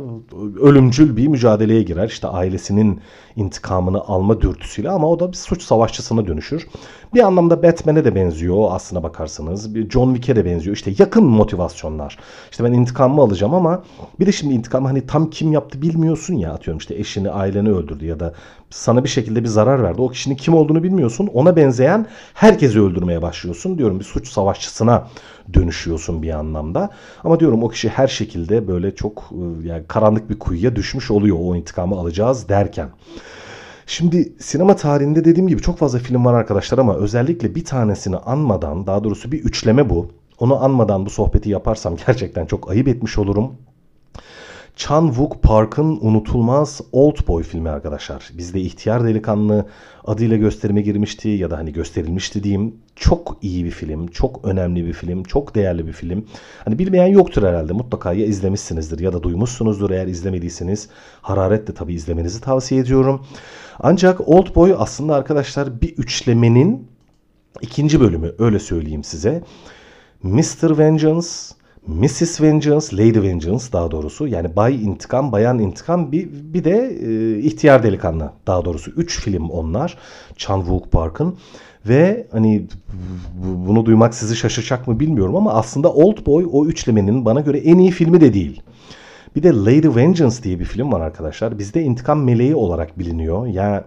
ölümcül 0.60 1.16
bir 1.16 1.28
mücadeleye 1.28 1.82
girer. 1.82 2.08
İşte 2.08 2.28
ailesinin 2.28 3.00
intikamını 3.36 4.00
alma 4.00 4.40
dürtüsüyle 4.40 4.90
ama 4.90 5.10
o 5.10 5.20
da 5.20 5.28
bir 5.32 5.36
suç 5.36 5.62
savaşçısına 5.62 6.26
dönüşür. 6.26 6.66
Bir 7.14 7.20
anlamda 7.20 7.62
Batman'e 7.62 8.04
de 8.04 8.14
benziyor 8.14 8.68
aslına 8.70 9.02
bakarsanız. 9.02 9.74
John 9.90 10.14
Wick'e 10.14 10.36
de 10.36 10.44
benziyor. 10.44 10.76
İşte 10.76 10.92
yakın 10.98 11.24
motivasyonlar. 11.24 12.18
İşte 12.50 12.64
ben 12.64 12.72
intikamımı 12.72 13.22
alacağım 13.22 13.54
ama 13.54 13.82
bir 14.20 14.26
de 14.26 14.32
şimdi 14.32 14.54
intikam 14.54 14.84
hani 14.84 15.06
tam 15.06 15.30
kim 15.30 15.52
yaptı 15.52 15.82
bilmiyorsun 15.82 16.34
ya 16.34 16.52
atıyorum 16.52 16.78
işte 16.78 16.94
eşini 16.94 17.30
aileni 17.30 17.70
öldürdü 17.70 18.06
ya 18.06 18.20
da 18.20 18.34
sana 18.72 19.04
bir 19.04 19.08
şekilde 19.08 19.42
bir 19.42 19.48
zarar 19.48 19.82
verdi. 19.82 20.00
O 20.00 20.08
kişinin 20.08 20.34
kim 20.34 20.54
olduğunu 20.54 20.82
bilmiyorsun. 20.82 21.26
Ona 21.26 21.56
benzeyen 21.56 22.06
herkesi 22.34 22.80
öldürmeye 22.80 23.22
başlıyorsun. 23.22 23.78
Diyorum 23.78 23.98
bir 23.98 24.04
suç 24.04 24.28
savaşçısına 24.28 25.08
dönüşüyorsun 25.54 26.22
bir 26.22 26.30
anlamda. 26.30 26.90
Ama 27.24 27.40
diyorum 27.40 27.62
o 27.62 27.68
kişi 27.68 27.88
her 27.88 28.08
şekilde 28.08 28.68
böyle 28.68 28.94
çok 28.94 29.30
ıı, 29.32 29.66
yani 29.66 29.84
karanlık 29.88 30.30
bir 30.30 30.38
kuyuya 30.38 30.76
düşmüş 30.76 31.10
oluyor 31.10 31.36
o 31.40 31.56
intikamı 31.56 31.96
alacağız 31.96 32.48
derken. 32.48 32.88
Şimdi 33.86 34.32
sinema 34.38 34.76
tarihinde 34.76 35.24
dediğim 35.24 35.48
gibi 35.48 35.62
çok 35.62 35.78
fazla 35.78 35.98
film 35.98 36.24
var 36.24 36.34
arkadaşlar 36.34 36.78
ama 36.78 36.96
özellikle 36.96 37.54
bir 37.54 37.64
tanesini 37.64 38.16
anmadan 38.16 38.86
daha 38.86 39.04
doğrusu 39.04 39.32
bir 39.32 39.44
üçleme 39.44 39.90
bu. 39.90 40.08
Onu 40.38 40.64
anmadan 40.64 41.06
bu 41.06 41.10
sohbeti 41.10 41.50
yaparsam 41.50 41.96
gerçekten 42.06 42.46
çok 42.46 42.70
ayıp 42.70 42.88
etmiş 42.88 43.18
olurum. 43.18 43.52
Chan 44.76 45.06
Wook 45.06 45.42
Park'ın 45.42 45.98
unutulmaz 46.00 46.80
Old 46.92 47.28
Boy 47.28 47.42
filmi 47.42 47.70
arkadaşlar. 47.70 48.30
Bizde 48.38 48.60
ihtiyar 48.60 49.04
delikanlı 49.04 49.66
adıyla 50.04 50.36
gösterime 50.36 50.82
girmişti 50.82 51.28
ya 51.28 51.50
da 51.50 51.58
hani 51.58 51.72
gösterilmişti 51.72 52.42
diyeyim. 52.42 52.74
Çok 52.96 53.38
iyi 53.42 53.64
bir 53.64 53.70
film, 53.70 54.06
çok 54.06 54.44
önemli 54.44 54.86
bir 54.86 54.92
film, 54.92 55.22
çok 55.22 55.54
değerli 55.54 55.86
bir 55.86 55.92
film. 55.92 56.24
Hani 56.64 56.78
bilmeyen 56.78 57.06
yoktur 57.06 57.42
herhalde. 57.42 57.72
Mutlaka 57.72 58.12
ya 58.12 58.26
izlemişsinizdir 58.26 58.98
ya 58.98 59.12
da 59.12 59.22
duymuşsunuzdur 59.22 59.90
eğer 59.90 60.06
izlemediyseniz. 60.06 60.88
Hararetle 61.22 61.74
tabii 61.74 61.94
izlemenizi 61.94 62.40
tavsiye 62.40 62.80
ediyorum. 62.80 63.26
Ancak 63.80 64.28
Old 64.28 64.54
Boy 64.54 64.74
aslında 64.78 65.14
arkadaşlar 65.14 65.80
bir 65.80 65.96
üçlemenin 65.96 66.88
ikinci 67.60 68.00
bölümü 68.00 68.32
öyle 68.38 68.58
söyleyeyim 68.58 69.04
size. 69.04 69.42
Mr. 70.22 70.78
Vengeance, 70.78 71.28
Mrs. 71.86 72.40
Vengeance, 72.40 72.96
Lady 72.96 73.22
Vengeance 73.22 73.64
daha 73.72 73.90
doğrusu 73.90 74.26
yani 74.26 74.56
Bay 74.56 74.84
İntikam, 74.84 75.32
Bayan 75.32 75.58
İntikam 75.58 76.12
bir, 76.12 76.28
bir 76.32 76.64
de 76.64 76.98
e, 77.02 77.38
İhtiyar 77.38 77.82
Delikanlı 77.82 78.32
daha 78.46 78.64
doğrusu. 78.64 78.90
Üç 78.90 79.20
film 79.20 79.50
onlar 79.50 79.98
Chan 80.36 80.60
Wook 80.60 80.92
Park'ın 80.92 81.36
ve 81.88 82.26
hani 82.32 82.66
bunu 83.66 83.86
duymak 83.86 84.14
sizi 84.14 84.36
şaşıracak 84.36 84.88
mı 84.88 85.00
bilmiyorum 85.00 85.36
ama 85.36 85.52
aslında 85.52 85.92
Old 85.92 86.26
Boy 86.26 86.46
o 86.52 86.66
üçlemenin 86.66 87.24
bana 87.24 87.40
göre 87.40 87.58
en 87.58 87.78
iyi 87.78 87.90
filmi 87.90 88.20
de 88.20 88.34
değil. 88.34 88.62
Bir 89.36 89.42
de 89.42 89.48
Lady 89.48 89.96
Vengeance 89.96 90.42
diye 90.42 90.60
bir 90.60 90.64
film 90.64 90.92
var 90.92 91.00
arkadaşlar. 91.00 91.58
Bizde 91.58 91.82
intikam 91.82 92.24
meleği 92.24 92.54
olarak 92.54 92.98
biliniyor. 92.98 93.46
Ya 93.46 93.52
yani 93.52 93.82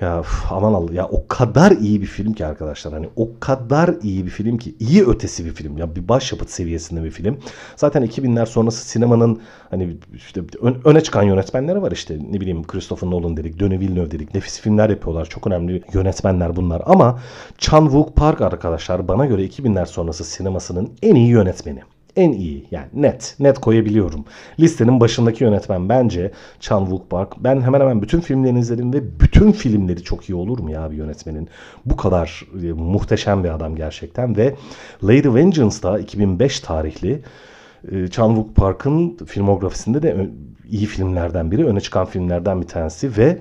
ya 0.00 0.20
üf, 0.20 0.52
aman 0.52 0.74
Allah 0.74 0.92
ya 0.92 1.08
o 1.08 1.28
kadar 1.28 1.70
iyi 1.70 2.00
bir 2.02 2.06
film 2.06 2.32
ki 2.32 2.46
arkadaşlar 2.46 2.94
hani 2.94 3.08
o 3.16 3.28
kadar 3.40 3.94
iyi 4.02 4.24
bir 4.24 4.30
film 4.30 4.58
ki 4.58 4.74
iyi 4.80 5.06
ötesi 5.06 5.44
bir 5.44 5.52
film 5.52 5.78
ya 5.78 5.96
bir 5.96 6.08
başyapıt 6.08 6.50
seviyesinde 6.50 7.04
bir 7.04 7.10
film. 7.10 7.38
Zaten 7.76 8.02
2000'ler 8.04 8.46
sonrası 8.46 8.88
sinemanın 8.88 9.40
hani 9.70 9.96
işte 10.14 10.42
öne 10.84 11.00
çıkan 11.00 11.22
yönetmenleri 11.22 11.82
var 11.82 11.92
işte 11.92 12.18
ne 12.30 12.40
bileyim 12.40 12.66
Christopher 12.66 13.10
Nolan 13.10 13.36
dedik, 13.36 13.60
Denis 13.60 13.80
Villeneuve 13.80 14.10
dedik. 14.10 14.34
Nefis 14.34 14.60
filmler 14.60 14.90
yapıyorlar. 14.90 15.24
Çok 15.24 15.46
önemli 15.46 15.82
yönetmenler 15.92 16.56
bunlar 16.56 16.82
ama 16.86 17.20
Chan 17.58 17.84
Wook 17.84 18.16
Park 18.16 18.40
arkadaşlar 18.40 19.08
bana 19.08 19.26
göre 19.26 19.46
2000'ler 19.46 19.86
sonrası 19.86 20.24
sinemasının 20.24 20.92
en 21.02 21.14
iyi 21.14 21.28
yönetmeni 21.28 21.82
en 22.16 22.32
iyi 22.32 22.64
yani 22.70 22.86
net 22.94 23.36
net 23.38 23.58
koyabiliyorum. 23.58 24.24
Listenin 24.60 25.00
başındaki 25.00 25.44
yönetmen 25.44 25.88
bence 25.88 26.32
Chan 26.60 26.80
Wook 26.80 27.10
Park. 27.10 27.32
Ben 27.38 27.60
hemen 27.60 27.80
hemen 27.80 28.02
bütün 28.02 28.20
filmlerini 28.20 28.58
izledim 28.58 28.92
ve 28.92 29.20
bütün 29.20 29.52
filmleri 29.52 30.02
çok 30.02 30.28
iyi 30.28 30.34
olur 30.34 30.58
mu 30.58 30.70
ya 30.70 30.90
bir 30.90 30.96
yönetmenin? 30.96 31.48
Bu 31.84 31.96
kadar 31.96 32.46
e, 32.62 32.72
muhteşem 32.72 33.44
bir 33.44 33.48
adam 33.48 33.76
gerçekten 33.76 34.36
ve 34.36 34.54
Lady 35.04 35.34
Vengeance'da 35.34 35.98
2005 35.98 36.60
tarihli 36.60 37.22
e, 37.92 38.08
Chan 38.08 38.28
Wook 38.28 38.56
Park'ın 38.56 39.16
filmografisinde 39.26 40.02
de 40.02 40.30
iyi 40.70 40.86
filmlerden 40.86 41.50
biri, 41.50 41.66
öne 41.66 41.80
çıkan 41.80 42.06
filmlerden 42.06 42.62
bir 42.62 42.66
tanesi 42.66 43.16
ve 43.16 43.38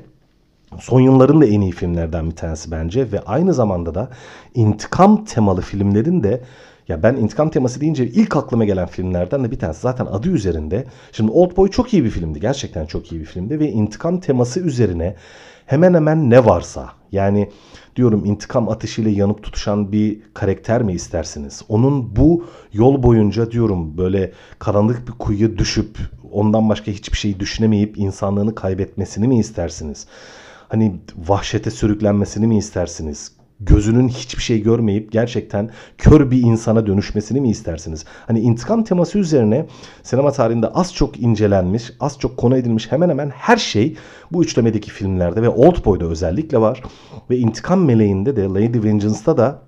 son 0.79 0.99
yılların 0.99 1.41
da 1.41 1.45
en 1.45 1.61
iyi 1.61 1.71
filmlerden 1.71 2.29
bir 2.29 2.35
tanesi 2.35 2.71
bence 2.71 3.11
ve 3.11 3.19
aynı 3.19 3.53
zamanda 3.53 3.95
da 3.95 4.09
intikam 4.55 5.25
temalı 5.25 5.61
filmlerin 5.61 6.23
de 6.23 6.41
ya 6.87 7.03
ben 7.03 7.15
intikam 7.15 7.49
teması 7.49 7.81
deyince 7.81 8.07
ilk 8.07 8.37
aklıma 8.37 8.65
gelen 8.65 8.87
filmlerden 8.87 9.43
de 9.43 9.51
bir 9.51 9.59
tanesi. 9.59 9.81
Zaten 9.81 10.05
adı 10.05 10.29
üzerinde. 10.29 10.85
Şimdi 11.11 11.31
Old 11.31 11.57
Boy 11.57 11.69
çok 11.69 11.93
iyi 11.93 12.03
bir 12.03 12.09
filmdi. 12.09 12.39
Gerçekten 12.39 12.85
çok 12.85 13.11
iyi 13.11 13.21
bir 13.21 13.25
filmdi. 13.25 13.59
Ve 13.59 13.69
intikam 13.69 14.19
teması 14.19 14.59
üzerine 14.59 15.15
hemen 15.65 15.93
hemen 15.93 16.29
ne 16.29 16.45
varsa. 16.45 16.89
Yani 17.11 17.49
diyorum 17.95 18.25
intikam 18.25 18.69
ateşiyle 18.69 19.09
yanıp 19.09 19.43
tutuşan 19.43 19.91
bir 19.91 20.21
karakter 20.33 20.83
mi 20.83 20.93
istersiniz? 20.93 21.61
Onun 21.69 22.15
bu 22.15 22.45
yol 22.73 23.03
boyunca 23.03 23.51
diyorum 23.51 23.97
böyle 23.97 24.31
karanlık 24.59 25.07
bir 25.07 25.11
kuyuya 25.11 25.57
düşüp 25.57 25.97
ondan 26.31 26.69
başka 26.69 26.91
hiçbir 26.91 27.17
şey 27.17 27.39
düşünemeyip 27.39 27.97
insanlığını 27.97 28.55
kaybetmesini 28.55 29.27
mi 29.27 29.39
istersiniz? 29.39 30.07
Hani 30.69 30.95
vahşete 31.27 31.71
sürüklenmesini 31.71 32.47
mi 32.47 32.57
istersiniz? 32.57 33.31
Gözünün 33.59 34.07
hiçbir 34.07 34.41
şey 34.41 34.61
görmeyip 34.61 35.11
gerçekten 35.11 35.69
kör 35.97 36.31
bir 36.31 36.41
insana 36.41 36.87
dönüşmesini 36.87 37.41
mi 37.41 37.49
istersiniz? 37.49 38.05
Hani 38.27 38.39
intikam 38.39 38.83
teması 38.83 39.19
üzerine 39.19 39.65
sinema 40.03 40.31
tarihinde 40.31 40.67
az 40.67 40.93
çok 40.93 41.19
incelenmiş, 41.19 41.91
az 41.99 42.19
çok 42.19 42.37
konu 42.37 42.57
edilmiş 42.57 42.91
hemen 42.91 43.09
hemen 43.09 43.29
her 43.29 43.57
şey 43.57 43.95
bu 44.31 44.43
üçlemedeki 44.43 44.91
filmlerde 44.91 45.41
ve 45.41 45.49
Old 45.49 45.85
Boy'da 45.85 46.05
özellikle 46.05 46.61
var. 46.61 46.83
Ve 47.29 47.37
intikam 47.37 47.85
meleğinde 47.85 48.35
de 48.35 48.43
Lady 48.43 48.83
Vengeance'da 48.83 49.37
da 49.37 49.64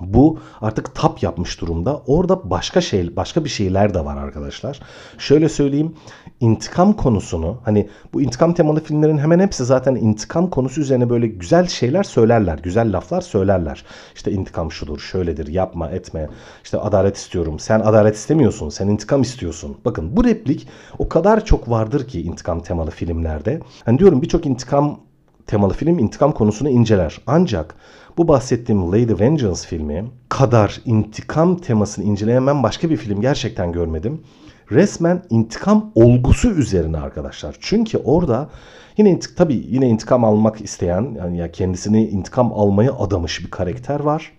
bu 0.00 0.38
artık 0.60 0.94
tap 0.94 1.22
yapmış 1.22 1.60
durumda. 1.60 2.02
Orada 2.06 2.50
başka 2.50 2.80
şey, 2.80 3.16
başka 3.16 3.44
bir 3.44 3.48
şeyler 3.48 3.94
de 3.94 4.04
var 4.04 4.16
arkadaşlar. 4.16 4.80
Şöyle 5.18 5.48
söyleyeyim, 5.48 5.94
intikam 6.40 6.92
konusunu 6.92 7.60
hani 7.64 7.88
bu 8.12 8.22
intikam 8.22 8.54
temalı 8.54 8.80
filmlerin 8.80 9.18
hemen 9.18 9.40
hepsi 9.40 9.64
zaten 9.64 9.94
intikam 9.94 10.50
konusu 10.50 10.80
üzerine 10.80 11.10
böyle 11.10 11.26
güzel 11.26 11.66
şeyler 11.66 12.02
söylerler, 12.02 12.58
güzel 12.58 12.92
laflar 12.92 13.20
söylerler. 13.20 13.84
İşte 14.14 14.32
intikam 14.32 14.72
şudur, 14.72 14.98
şöyledir, 14.98 15.46
yapma, 15.46 15.90
etme. 15.90 16.28
İşte 16.64 16.78
adalet 16.78 17.16
istiyorum. 17.16 17.58
Sen 17.58 17.80
adalet 17.80 18.16
istemiyorsun, 18.16 18.68
sen 18.68 18.88
intikam 18.88 19.22
istiyorsun. 19.22 19.76
Bakın 19.84 20.16
bu 20.16 20.24
replik 20.24 20.68
o 20.98 21.08
kadar 21.08 21.44
çok 21.44 21.70
vardır 21.70 22.08
ki 22.08 22.22
intikam 22.22 22.60
temalı 22.60 22.90
filmlerde. 22.90 23.60
Hani 23.84 23.98
diyorum 23.98 24.22
birçok 24.22 24.46
intikam 24.46 25.07
temalı 25.48 25.74
film 25.74 25.98
intikam 25.98 26.32
konusunu 26.32 26.68
inceler. 26.68 27.20
Ancak 27.26 27.74
bu 28.18 28.28
bahsettiğim 28.28 28.92
Lady 28.92 29.20
Vengeance 29.20 29.60
filmi 29.60 30.04
kadar 30.28 30.80
intikam 30.84 31.56
temasını 31.56 32.04
inceleyen 32.04 32.46
ben 32.46 32.62
başka 32.62 32.90
bir 32.90 32.96
film 32.96 33.20
gerçekten 33.20 33.72
görmedim. 33.72 34.20
Resmen 34.70 35.22
intikam 35.30 35.92
olgusu 35.94 36.50
üzerine 36.50 36.98
arkadaşlar. 36.98 37.56
Çünkü 37.60 37.98
orada 37.98 38.48
yine 38.96 39.18
tabii 39.36 39.66
yine 39.68 39.88
intikam 39.88 40.24
almak 40.24 40.60
isteyen 40.60 41.14
yani 41.18 41.38
ya 41.38 41.52
kendisini 41.52 42.08
intikam 42.08 42.52
almaya 42.52 42.92
adamış 42.92 43.44
bir 43.44 43.50
karakter 43.50 44.00
var 44.00 44.32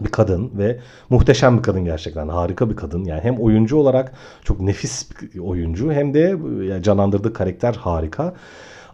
bir 0.00 0.08
kadın 0.10 0.50
ve 0.58 0.78
muhteşem 1.10 1.58
bir 1.58 1.62
kadın 1.62 1.84
gerçekten 1.84 2.28
harika 2.28 2.70
bir 2.70 2.76
kadın 2.76 3.04
yani 3.04 3.20
hem 3.20 3.36
oyuncu 3.36 3.76
olarak 3.76 4.12
çok 4.44 4.60
nefis 4.60 5.08
bir 5.34 5.40
oyuncu 5.40 5.92
hem 5.92 6.14
de 6.14 6.36
canlandırdığı 6.82 7.32
karakter 7.32 7.74
harika. 7.74 8.34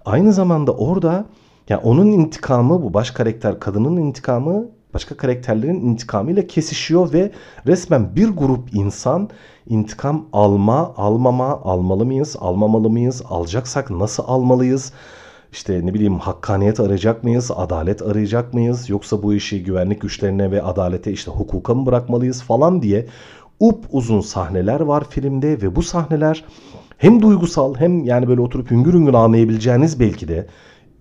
Aynı 0.05 0.33
zamanda 0.33 0.73
orada 0.73 1.25
yani 1.69 1.81
onun 1.85 2.07
intikamı 2.07 2.83
bu 2.83 2.95
baş 2.95 3.11
karakter 3.11 3.61
kadının 3.61 3.97
intikamı 3.97 4.67
başka 4.95 5.17
karakterlerin 5.17 5.81
intikamıyla 5.81 6.47
kesişiyor 6.47 7.13
ve 7.13 7.31
resmen 7.67 8.17
bir 8.17 8.29
grup 8.29 8.75
insan 8.75 9.31
intikam 9.67 10.27
alma, 10.33 10.95
almama, 10.97 11.61
almalı 11.65 12.07
mıyız, 12.07 12.37
almamalı 12.41 12.91
mıyız, 12.91 13.23
alacaksak 13.29 13.91
nasıl 13.91 14.23
almalıyız? 14.27 14.93
İşte 15.53 15.87
ne 15.87 15.95
bileyim 15.95 16.19
hakkaniyet 16.19 16.81
arayacak 16.81 17.25
mıyız, 17.25 17.51
adalet 17.57 18.03
arayacak 18.03 18.55
mıyız 18.55 18.91
yoksa 18.91 19.23
bu 19.23 19.35
işi 19.35 19.65
güvenlik 19.65 20.01
güçlerine 20.01 20.51
ve 20.51 20.63
adalete 20.63 21.13
işte 21.13 21.31
hukuka 21.31 21.75
mı 21.75 21.87
bırakmalıyız 21.87 22.43
falan 22.43 22.83
diye 22.83 23.07
up 23.61 23.85
uzun 23.91 24.21
sahneler 24.21 24.81
var 24.81 25.05
filmde 25.11 25.63
ve 25.63 25.77
bu 25.77 25.83
sahneler 25.83 26.45
hem 27.03 27.23
duygusal 27.23 27.75
hem 27.75 28.05
yani 28.05 28.29
böyle 28.29 28.41
oturup 28.41 28.71
hüngür 28.71 28.93
hüngür 28.95 29.15
anlayabileceğiniz 29.15 30.01
belki 30.01 30.29
de 30.29 30.47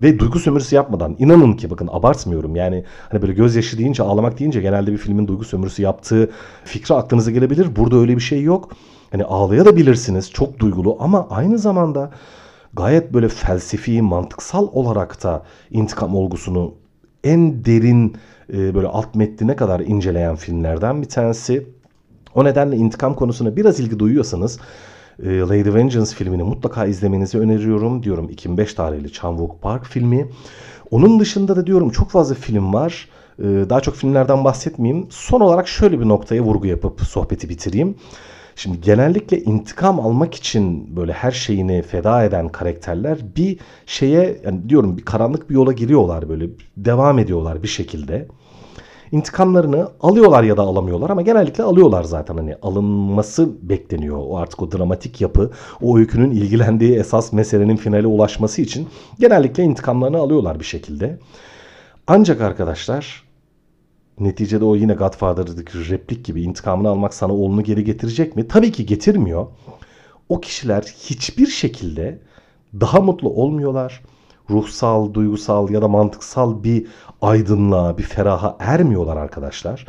ve 0.02 0.18
duygu 0.18 0.38
sömürüsü 0.38 0.76
yapmadan 0.76 1.16
inanın 1.18 1.52
ki 1.52 1.70
bakın 1.70 1.88
abartmıyorum 1.92 2.56
yani 2.56 2.84
hani 3.08 3.22
böyle 3.22 3.32
gözyaşı 3.32 3.78
deyince 3.78 4.02
ağlamak 4.02 4.38
deyince 4.38 4.60
genelde 4.60 4.92
bir 4.92 4.96
filmin 4.96 5.28
duygu 5.28 5.44
sömürüsü 5.44 5.82
yaptığı 5.82 6.30
fikri 6.64 6.94
aklınıza 6.94 7.30
gelebilir. 7.30 7.76
Burada 7.76 7.96
öyle 7.96 8.16
bir 8.16 8.22
şey 8.22 8.42
yok. 8.42 8.70
Hani 9.10 9.24
ağlayabilirsiniz 9.24 10.30
çok 10.30 10.58
duygulu 10.58 10.96
ama 11.00 11.26
aynı 11.30 11.58
zamanda 11.58 12.10
gayet 12.72 13.14
böyle 13.14 13.28
felsefi 13.28 14.02
mantıksal 14.02 14.68
olarak 14.72 15.22
da 15.22 15.42
intikam 15.70 16.16
olgusunu 16.16 16.74
en 17.24 17.64
derin 17.64 18.16
e, 18.52 18.74
böyle 18.74 18.86
alt 18.86 19.14
metnine 19.14 19.56
kadar 19.56 19.80
inceleyen 19.80 20.36
filmlerden 20.36 21.02
bir 21.02 21.08
tanesi. 21.08 21.66
O 22.34 22.44
nedenle 22.44 22.76
intikam 22.76 23.14
konusuna 23.14 23.56
biraz 23.56 23.80
ilgi 23.80 23.98
duyuyorsanız 23.98 24.58
ee, 25.22 25.38
Lady 25.38 25.74
Vengeance 25.74 26.10
filmini 26.10 26.42
mutlaka 26.42 26.86
izlemenizi 26.86 27.38
öneriyorum. 27.38 28.02
Diyorum 28.02 28.28
2005 28.28 28.74
tarihli 28.74 29.12
Chan 29.12 29.30
Wook 29.30 29.62
Park 29.62 29.86
filmi. 29.86 30.28
Onun 30.90 31.20
dışında 31.20 31.56
da 31.56 31.66
diyorum 31.66 31.90
çok 31.90 32.10
fazla 32.10 32.34
film 32.34 32.72
var. 32.72 33.08
Ee, 33.38 33.44
daha 33.44 33.80
çok 33.80 33.94
filmlerden 33.94 34.44
bahsetmeyeyim. 34.44 35.06
Son 35.10 35.40
olarak 35.40 35.68
şöyle 35.68 36.00
bir 36.00 36.08
noktaya 36.08 36.42
vurgu 36.42 36.66
yapıp 36.66 37.00
sohbeti 37.00 37.48
bitireyim. 37.48 37.94
Şimdi 38.56 38.80
genellikle 38.80 39.42
intikam 39.42 40.00
almak 40.00 40.34
için 40.34 40.96
böyle 40.96 41.12
her 41.12 41.30
şeyini 41.30 41.82
feda 41.82 42.24
eden 42.24 42.48
karakterler 42.48 43.18
bir 43.36 43.58
şeye 43.86 44.40
yani 44.44 44.68
diyorum 44.68 44.96
bir 44.96 45.04
karanlık 45.04 45.50
bir 45.50 45.54
yola 45.54 45.72
giriyorlar 45.72 46.28
böyle 46.28 46.46
devam 46.76 47.18
ediyorlar 47.18 47.62
bir 47.62 47.68
şekilde 47.68 48.28
intikamlarını 49.12 49.88
alıyorlar 50.00 50.42
ya 50.42 50.56
da 50.56 50.62
alamıyorlar 50.62 51.10
ama 51.10 51.22
genellikle 51.22 51.64
alıyorlar 51.64 52.04
zaten 52.04 52.36
hani 52.36 52.56
alınması 52.62 53.68
bekleniyor. 53.68 54.18
O 54.20 54.36
artık 54.36 54.62
o 54.62 54.72
dramatik 54.72 55.20
yapı, 55.20 55.50
o 55.82 55.98
öykünün 55.98 56.30
ilgilendiği 56.30 56.96
esas 56.96 57.32
meselenin 57.32 57.76
finale 57.76 58.06
ulaşması 58.06 58.62
için 58.62 58.88
genellikle 59.18 59.62
intikamlarını 59.62 60.18
alıyorlar 60.18 60.60
bir 60.60 60.64
şekilde. 60.64 61.18
Ancak 62.06 62.40
arkadaşlar 62.40 63.22
neticede 64.20 64.64
o 64.64 64.76
yine 64.76 64.94
Godfather'daki 64.94 65.90
replik 65.90 66.24
gibi 66.24 66.42
intikamını 66.42 66.88
almak 66.88 67.14
sana 67.14 67.32
oğlunu 67.32 67.62
geri 67.62 67.84
getirecek 67.84 68.36
mi? 68.36 68.48
Tabii 68.48 68.72
ki 68.72 68.86
getirmiyor. 68.86 69.46
O 70.28 70.40
kişiler 70.40 70.82
hiçbir 70.82 71.46
şekilde 71.46 72.18
daha 72.80 73.00
mutlu 73.00 73.28
olmuyorlar 73.28 74.02
ruhsal, 74.50 75.14
duygusal 75.14 75.70
ya 75.70 75.82
da 75.82 75.88
mantıksal 75.88 76.64
bir 76.64 76.86
aydınlığa, 77.22 77.98
bir 77.98 78.02
feraha 78.02 78.56
ermiyorlar 78.58 79.16
arkadaşlar. 79.16 79.86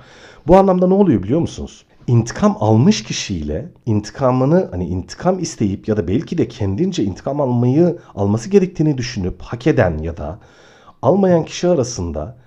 Bu 0.48 0.58
anlamda 0.58 0.88
ne 0.88 0.94
oluyor 0.94 1.24
biliyor 1.24 1.40
musunuz? 1.40 1.86
İntikam 2.08 2.58
almış 2.60 3.04
kişiyle 3.04 3.70
intikamını 3.86 4.68
hani 4.72 4.88
intikam 4.88 5.40
isteyip 5.40 5.88
ya 5.88 5.98
da 5.98 6.08
belki 6.08 6.38
de 6.38 6.48
kendince 6.48 7.04
intikam 7.04 7.42
almayı 7.42 7.98
alması 8.16 8.50
gerektiğini 8.50 8.98
düşünüp 8.98 9.42
hak 9.42 9.68
eden 9.68 9.98
ya 9.98 10.18
da 10.18 10.40
almayan 11.02 11.46
kişi 11.46 11.68
arasında 11.68 12.38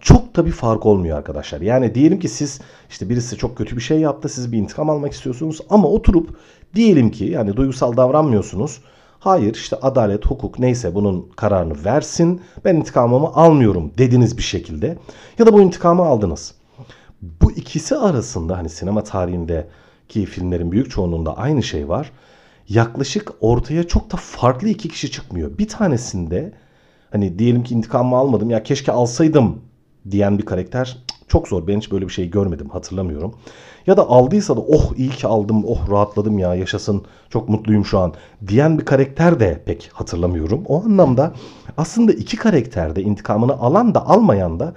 çok 0.00 0.36
da 0.36 0.46
bir 0.46 0.52
fark 0.52 0.86
olmuyor 0.86 1.18
arkadaşlar. 1.18 1.60
Yani 1.60 1.94
diyelim 1.94 2.18
ki 2.18 2.28
siz 2.28 2.60
işte 2.90 3.08
birisi 3.08 3.36
çok 3.36 3.56
kötü 3.58 3.76
bir 3.76 3.80
şey 3.80 4.00
yaptı. 4.00 4.28
Siz 4.28 4.52
bir 4.52 4.58
intikam 4.58 4.90
almak 4.90 5.12
istiyorsunuz 5.12 5.60
ama 5.70 5.88
oturup 5.88 6.36
diyelim 6.74 7.10
ki 7.10 7.24
yani 7.24 7.56
duygusal 7.56 7.96
davranmıyorsunuz. 7.96 8.80
Hayır 9.20 9.54
işte 9.54 9.76
adalet, 9.76 10.26
hukuk 10.26 10.58
neyse 10.58 10.94
bunun 10.94 11.28
kararını 11.36 11.84
versin. 11.84 12.40
Ben 12.64 12.76
intikamımı 12.76 13.26
almıyorum 13.26 13.92
dediniz 13.98 14.36
bir 14.36 14.42
şekilde. 14.42 14.98
Ya 15.38 15.46
da 15.46 15.52
bu 15.52 15.60
intikamı 15.60 16.02
aldınız. 16.02 16.54
Bu 17.22 17.52
ikisi 17.52 17.96
arasında 17.96 18.58
hani 18.58 18.68
sinema 18.68 19.04
tarihindeki 19.04 20.26
filmlerin 20.26 20.72
büyük 20.72 20.90
çoğunluğunda 20.90 21.36
aynı 21.36 21.62
şey 21.62 21.88
var. 21.88 22.12
Yaklaşık 22.68 23.32
ortaya 23.40 23.88
çok 23.88 24.12
da 24.12 24.16
farklı 24.16 24.68
iki 24.68 24.88
kişi 24.88 25.10
çıkmıyor. 25.10 25.58
Bir 25.58 25.68
tanesinde 25.68 26.52
hani 27.10 27.38
diyelim 27.38 27.62
ki 27.62 27.74
intikamımı 27.74 28.16
almadım 28.16 28.50
ya 28.50 28.62
keşke 28.62 28.92
alsaydım 28.92 29.58
diyen 30.10 30.38
bir 30.38 30.46
karakter 30.46 30.98
çok 31.28 31.48
zor. 31.48 31.66
Ben 31.66 31.78
hiç 31.78 31.92
böyle 31.92 32.08
bir 32.08 32.12
şey 32.12 32.30
görmedim 32.30 32.68
hatırlamıyorum. 32.68 33.34
Ya 33.86 33.96
da 33.96 34.08
aldıysa 34.08 34.56
da 34.56 34.60
oh 34.60 34.92
iyi 34.96 35.10
ki 35.10 35.26
aldım 35.26 35.64
oh 35.64 35.90
rahatladım 35.90 36.38
ya 36.38 36.54
yaşasın 36.54 37.04
çok 37.30 37.48
mutluyum 37.48 37.84
şu 37.84 37.98
an 37.98 38.14
diyen 38.48 38.78
bir 38.78 38.84
karakter 38.84 39.40
de 39.40 39.62
pek 39.66 39.90
hatırlamıyorum. 39.92 40.62
O 40.66 40.84
anlamda 40.84 41.32
aslında 41.76 42.12
iki 42.12 42.36
karakterde 42.36 43.02
intikamını 43.02 43.52
alan 43.52 43.94
da 43.94 44.06
almayan 44.06 44.60
da 44.60 44.74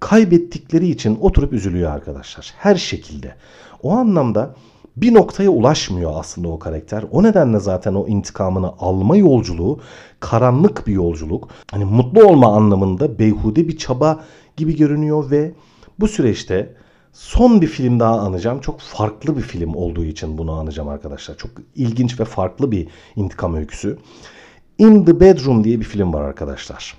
kaybettikleri 0.00 0.88
için 0.88 1.18
oturup 1.20 1.52
üzülüyor 1.52 1.90
arkadaşlar. 1.92 2.54
Her 2.58 2.74
şekilde. 2.76 3.34
O 3.82 3.92
anlamda 3.92 4.54
bir 4.96 5.14
noktaya 5.14 5.50
ulaşmıyor 5.50 6.12
aslında 6.14 6.48
o 6.48 6.58
karakter. 6.58 7.04
O 7.10 7.22
nedenle 7.22 7.60
zaten 7.60 7.94
o 7.94 8.06
intikamını 8.06 8.72
alma 8.78 9.16
yolculuğu 9.16 9.80
karanlık 10.20 10.86
bir 10.86 10.92
yolculuk. 10.92 11.48
Hani 11.70 11.84
mutlu 11.84 12.24
olma 12.24 12.56
anlamında 12.56 13.18
beyhude 13.18 13.68
bir 13.68 13.76
çaba 13.76 14.24
gibi 14.56 14.76
görünüyor 14.76 15.30
ve 15.30 15.52
bu 15.98 16.08
süreçte 16.08 16.74
son 17.16 17.60
bir 17.60 17.66
film 17.66 18.00
daha 18.00 18.20
anacağım. 18.20 18.60
Çok 18.60 18.80
farklı 18.80 19.36
bir 19.36 19.42
film 19.42 19.74
olduğu 19.74 20.04
için 20.04 20.38
bunu 20.38 20.52
anacağım 20.52 20.88
arkadaşlar. 20.88 21.36
Çok 21.36 21.50
ilginç 21.74 22.20
ve 22.20 22.24
farklı 22.24 22.72
bir 22.72 22.88
intikam 23.16 23.54
öyküsü. 23.54 23.98
In 24.78 25.04
the 25.04 25.20
Bedroom 25.20 25.64
diye 25.64 25.80
bir 25.80 25.84
film 25.84 26.12
var 26.12 26.22
arkadaşlar. 26.22 26.94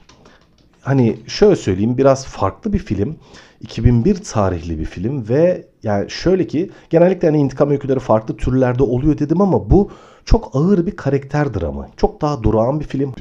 Hani 0.82 1.20
şöyle 1.28 1.56
söyleyeyim 1.56 1.98
biraz 1.98 2.26
farklı 2.26 2.74
bir 2.74 2.80
film. 2.80 3.16
2001 3.62 4.16
tarihli 4.16 4.80
bir 4.80 4.86
film 4.86 5.30
ve 5.30 5.68
yani 5.84 6.10
şöyle 6.10 6.48
ki 6.48 6.72
genellikle 6.90 7.28
hani 7.28 7.38
intikam 7.38 7.70
öyküleri 7.70 8.00
farklı 8.00 8.38
türlerde 8.38 8.84
oluyor 8.84 9.18
dedim 9.18 9.42
ama 9.42 9.70
bu 9.70 9.92
çok 10.26 10.56
ağır 10.56 10.86
bir 10.86 10.96
karakter 10.96 11.54
dramı. 11.54 11.88
Çok 11.98 12.22
daha 12.22 12.44
durağan 12.44 12.80
bir 12.80 12.86
film. 12.86 13.14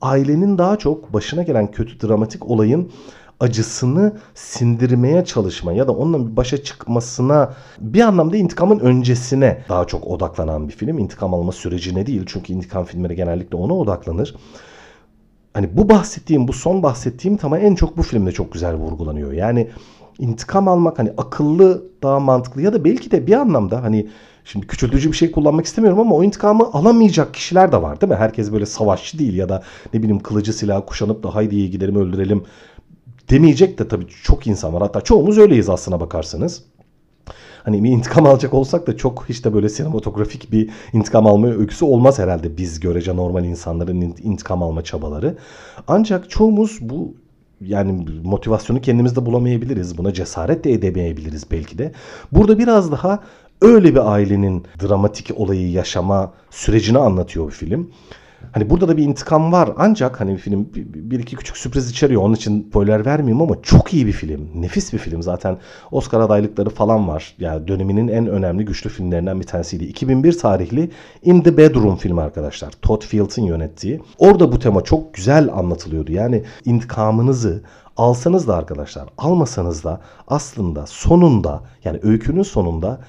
Ailenin 0.00 0.58
daha 0.58 0.76
çok 0.76 1.12
başına 1.12 1.42
gelen 1.42 1.70
kötü 1.70 2.08
dramatik 2.08 2.50
olayın 2.50 2.92
acısını 3.40 4.12
sindirmeye 4.34 5.24
çalışma 5.24 5.72
ya 5.72 5.88
da 5.88 5.92
onunla 5.92 6.30
bir 6.30 6.36
başa 6.36 6.62
çıkmasına 6.62 7.54
bir 7.80 8.00
anlamda 8.00 8.36
intikamın 8.36 8.78
öncesine 8.78 9.64
daha 9.68 9.84
çok 9.84 10.06
odaklanan 10.06 10.68
bir 10.68 10.72
film. 10.72 10.98
İntikam 10.98 11.34
alma 11.34 11.52
sürecine 11.52 12.06
değil 12.06 12.22
çünkü 12.26 12.52
intikam 12.52 12.84
filmleri 12.84 13.16
genellikle 13.16 13.56
ona 13.56 13.74
odaklanır. 13.74 14.34
Hani 15.54 15.76
bu 15.76 15.88
bahsettiğim, 15.88 16.48
bu 16.48 16.52
son 16.52 16.82
bahsettiğim 16.82 17.36
tamam 17.36 17.60
en 17.62 17.74
çok 17.74 17.96
bu 17.96 18.02
filmde 18.02 18.32
çok 18.32 18.52
güzel 18.52 18.74
vurgulanıyor. 18.74 19.32
Yani 19.32 19.70
intikam 20.18 20.68
almak 20.68 20.98
hani 20.98 21.12
akıllı, 21.16 21.82
daha 22.02 22.20
mantıklı 22.20 22.62
ya 22.62 22.72
da 22.72 22.84
belki 22.84 23.10
de 23.10 23.26
bir 23.26 23.32
anlamda 23.32 23.82
hani 23.82 24.08
şimdi 24.44 24.66
küçültücü 24.66 25.12
bir 25.12 25.16
şey 25.16 25.30
kullanmak 25.30 25.66
istemiyorum 25.66 26.00
ama 26.00 26.14
o 26.14 26.24
intikamı 26.24 26.64
alamayacak 26.72 27.34
kişiler 27.34 27.72
de 27.72 27.82
var 27.82 28.00
değil 28.00 28.12
mi? 28.12 28.18
Herkes 28.18 28.52
böyle 28.52 28.66
savaşçı 28.66 29.18
değil 29.18 29.34
ya 29.34 29.48
da 29.48 29.62
ne 29.94 30.02
bileyim 30.02 30.18
kılıcı 30.18 30.52
silah 30.52 30.82
kuşanıp 30.86 31.22
da 31.22 31.34
haydi 31.34 31.70
gidelim 31.70 31.96
öldürelim 31.96 32.44
demeyecek 33.30 33.78
de 33.78 33.88
tabii 33.88 34.06
çok 34.22 34.46
insan 34.46 34.74
var. 34.74 34.82
Hatta 34.82 35.00
çoğumuz 35.00 35.38
öyleyiz 35.38 35.68
aslına 35.68 36.00
bakarsanız. 36.00 36.62
Hani 37.64 37.84
bir 37.84 37.90
intikam 37.90 38.26
alacak 38.26 38.54
olsak 38.54 38.86
da 38.86 38.96
çok 38.96 39.28
hiç 39.28 39.44
de 39.44 39.54
böyle 39.54 39.68
sinematografik 39.68 40.52
bir 40.52 40.70
intikam 40.92 41.26
alma 41.26 41.48
öyküsü 41.48 41.84
olmaz 41.84 42.18
herhalde 42.18 42.56
biz 42.56 42.80
görece 42.80 43.16
normal 43.16 43.44
insanların 43.44 44.00
intikam 44.00 44.62
alma 44.62 44.84
çabaları. 44.84 45.36
Ancak 45.88 46.30
çoğumuz 46.30 46.78
bu 46.80 47.14
yani 47.60 48.06
motivasyonu 48.24 48.80
kendimizde 48.80 49.26
bulamayabiliriz. 49.26 49.98
Buna 49.98 50.12
cesaret 50.12 50.64
de 50.64 50.72
edemeyebiliriz 50.72 51.50
belki 51.50 51.78
de. 51.78 51.92
Burada 52.32 52.58
biraz 52.58 52.92
daha 52.92 53.22
öyle 53.62 53.94
bir 53.94 54.12
ailenin 54.12 54.64
dramatik 54.82 55.30
olayı 55.36 55.70
yaşama 55.70 56.32
sürecini 56.50 56.98
anlatıyor 56.98 57.46
bu 57.46 57.50
film. 57.50 57.90
Hani 58.52 58.70
burada 58.70 58.88
da 58.88 58.96
bir 58.96 59.04
intikam 59.04 59.52
var 59.52 59.70
ancak 59.76 60.20
hani 60.20 60.36
film 60.36 60.68
bir 60.94 61.18
iki 61.18 61.36
küçük 61.36 61.56
sürpriz 61.56 61.90
içeriyor. 61.90 62.22
Onun 62.22 62.34
için 62.34 62.68
spoiler 62.68 63.06
vermeyeyim 63.06 63.42
ama 63.42 63.62
çok 63.62 63.94
iyi 63.94 64.06
bir 64.06 64.12
film. 64.12 64.50
Nefis 64.54 64.92
bir 64.92 64.98
film. 64.98 65.22
Zaten 65.22 65.58
Oscar 65.90 66.20
adaylıkları 66.20 66.70
falan 66.70 67.08
var. 67.08 67.34
Yani 67.38 67.68
döneminin 67.68 68.08
en 68.08 68.26
önemli 68.26 68.64
güçlü 68.64 68.90
filmlerinden 68.90 69.40
bir 69.40 69.46
tanesiydi. 69.46 69.84
2001 69.84 70.38
tarihli 70.38 70.90
In 71.22 71.40
the 71.40 71.56
Bedroom 71.56 71.96
filmi 71.96 72.20
arkadaşlar. 72.20 72.70
Todd 72.82 73.02
Field'in 73.02 73.44
yönettiği. 73.44 74.00
Orada 74.18 74.52
bu 74.52 74.58
tema 74.58 74.84
çok 74.84 75.14
güzel 75.14 75.52
anlatılıyordu. 75.52 76.12
Yani 76.12 76.42
intikamınızı 76.64 77.62
alsanız 77.96 78.48
da 78.48 78.56
arkadaşlar 78.56 79.08
almasanız 79.18 79.84
da 79.84 80.00
aslında 80.28 80.86
sonunda 80.86 81.62
yani 81.84 82.00
öykünün 82.02 82.42
sonunda 82.42 83.00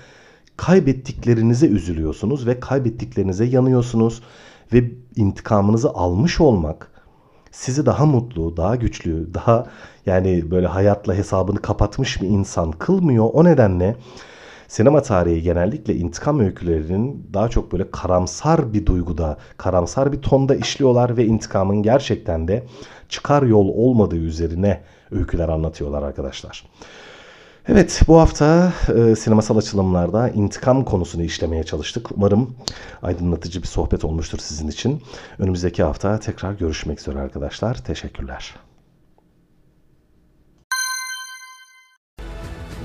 kaybettiklerinize 0.57 1.67
üzülüyorsunuz 1.67 2.47
ve 2.47 2.59
kaybettiklerinize 2.59 3.45
yanıyorsunuz 3.45 4.21
ve 4.73 4.91
intikamınızı 5.15 5.89
almış 5.89 6.41
olmak 6.41 6.91
sizi 7.51 7.85
daha 7.85 8.05
mutlu, 8.05 8.57
daha 8.57 8.75
güçlü, 8.75 9.33
daha 9.33 9.65
yani 10.05 10.51
böyle 10.51 10.67
hayatla 10.67 11.15
hesabını 11.15 11.61
kapatmış 11.61 12.21
bir 12.21 12.27
insan 12.27 12.71
kılmıyor. 12.71 13.29
O 13.33 13.43
nedenle 13.43 13.95
sinema 14.67 15.01
tarihi 15.01 15.41
genellikle 15.41 15.95
intikam 15.95 16.39
öykülerinin 16.39 17.29
daha 17.33 17.49
çok 17.49 17.71
böyle 17.71 17.91
karamsar 17.91 18.73
bir 18.73 18.85
duyguda, 18.85 19.37
karamsar 19.57 20.11
bir 20.11 20.21
tonda 20.21 20.55
işliyorlar 20.55 21.17
ve 21.17 21.25
intikamın 21.25 21.83
gerçekten 21.83 22.47
de 22.47 22.63
çıkar 23.09 23.43
yol 23.43 23.67
olmadığı 23.67 24.17
üzerine 24.17 24.81
öyküler 25.11 25.49
anlatıyorlar 25.49 26.03
arkadaşlar. 26.03 26.63
Evet 27.71 28.01
bu 28.07 28.19
hafta 28.19 28.73
e, 28.95 29.15
sinemasal 29.15 29.57
açılımlarda 29.57 30.29
intikam 30.29 30.85
konusunu 30.85 31.23
işlemeye 31.23 31.63
çalıştık. 31.63 32.11
Umarım 32.11 32.55
aydınlatıcı 33.01 33.61
bir 33.61 33.67
sohbet 33.67 34.05
olmuştur 34.05 34.39
sizin 34.39 34.67
için. 34.67 35.03
Önümüzdeki 35.39 35.83
hafta 35.83 36.19
tekrar 36.19 36.53
görüşmek 36.53 36.99
üzere 36.99 37.19
arkadaşlar. 37.19 37.75
Teşekkürler. 37.75 38.55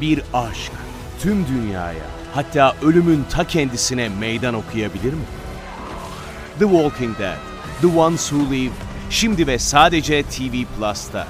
Bir 0.01 0.23
aşk 0.35 0.73
tüm 1.21 1.47
dünyaya 1.47 2.05
hatta 2.35 2.75
ölümün 2.83 3.25
ta 3.31 3.47
kendisine 3.47 4.09
meydan 4.09 4.55
okuyabilir 4.55 5.13
mi? 5.13 5.25
The 6.59 6.65
Walking 6.65 7.19
Dead, 7.19 7.39
The 7.81 7.99
Ones 7.99 8.29
Who 8.29 8.55
Live 8.55 8.73
şimdi 9.11 9.47
ve 9.47 9.59
sadece 9.59 10.23
TV 10.23 10.65
Plus'ta. 10.79 11.27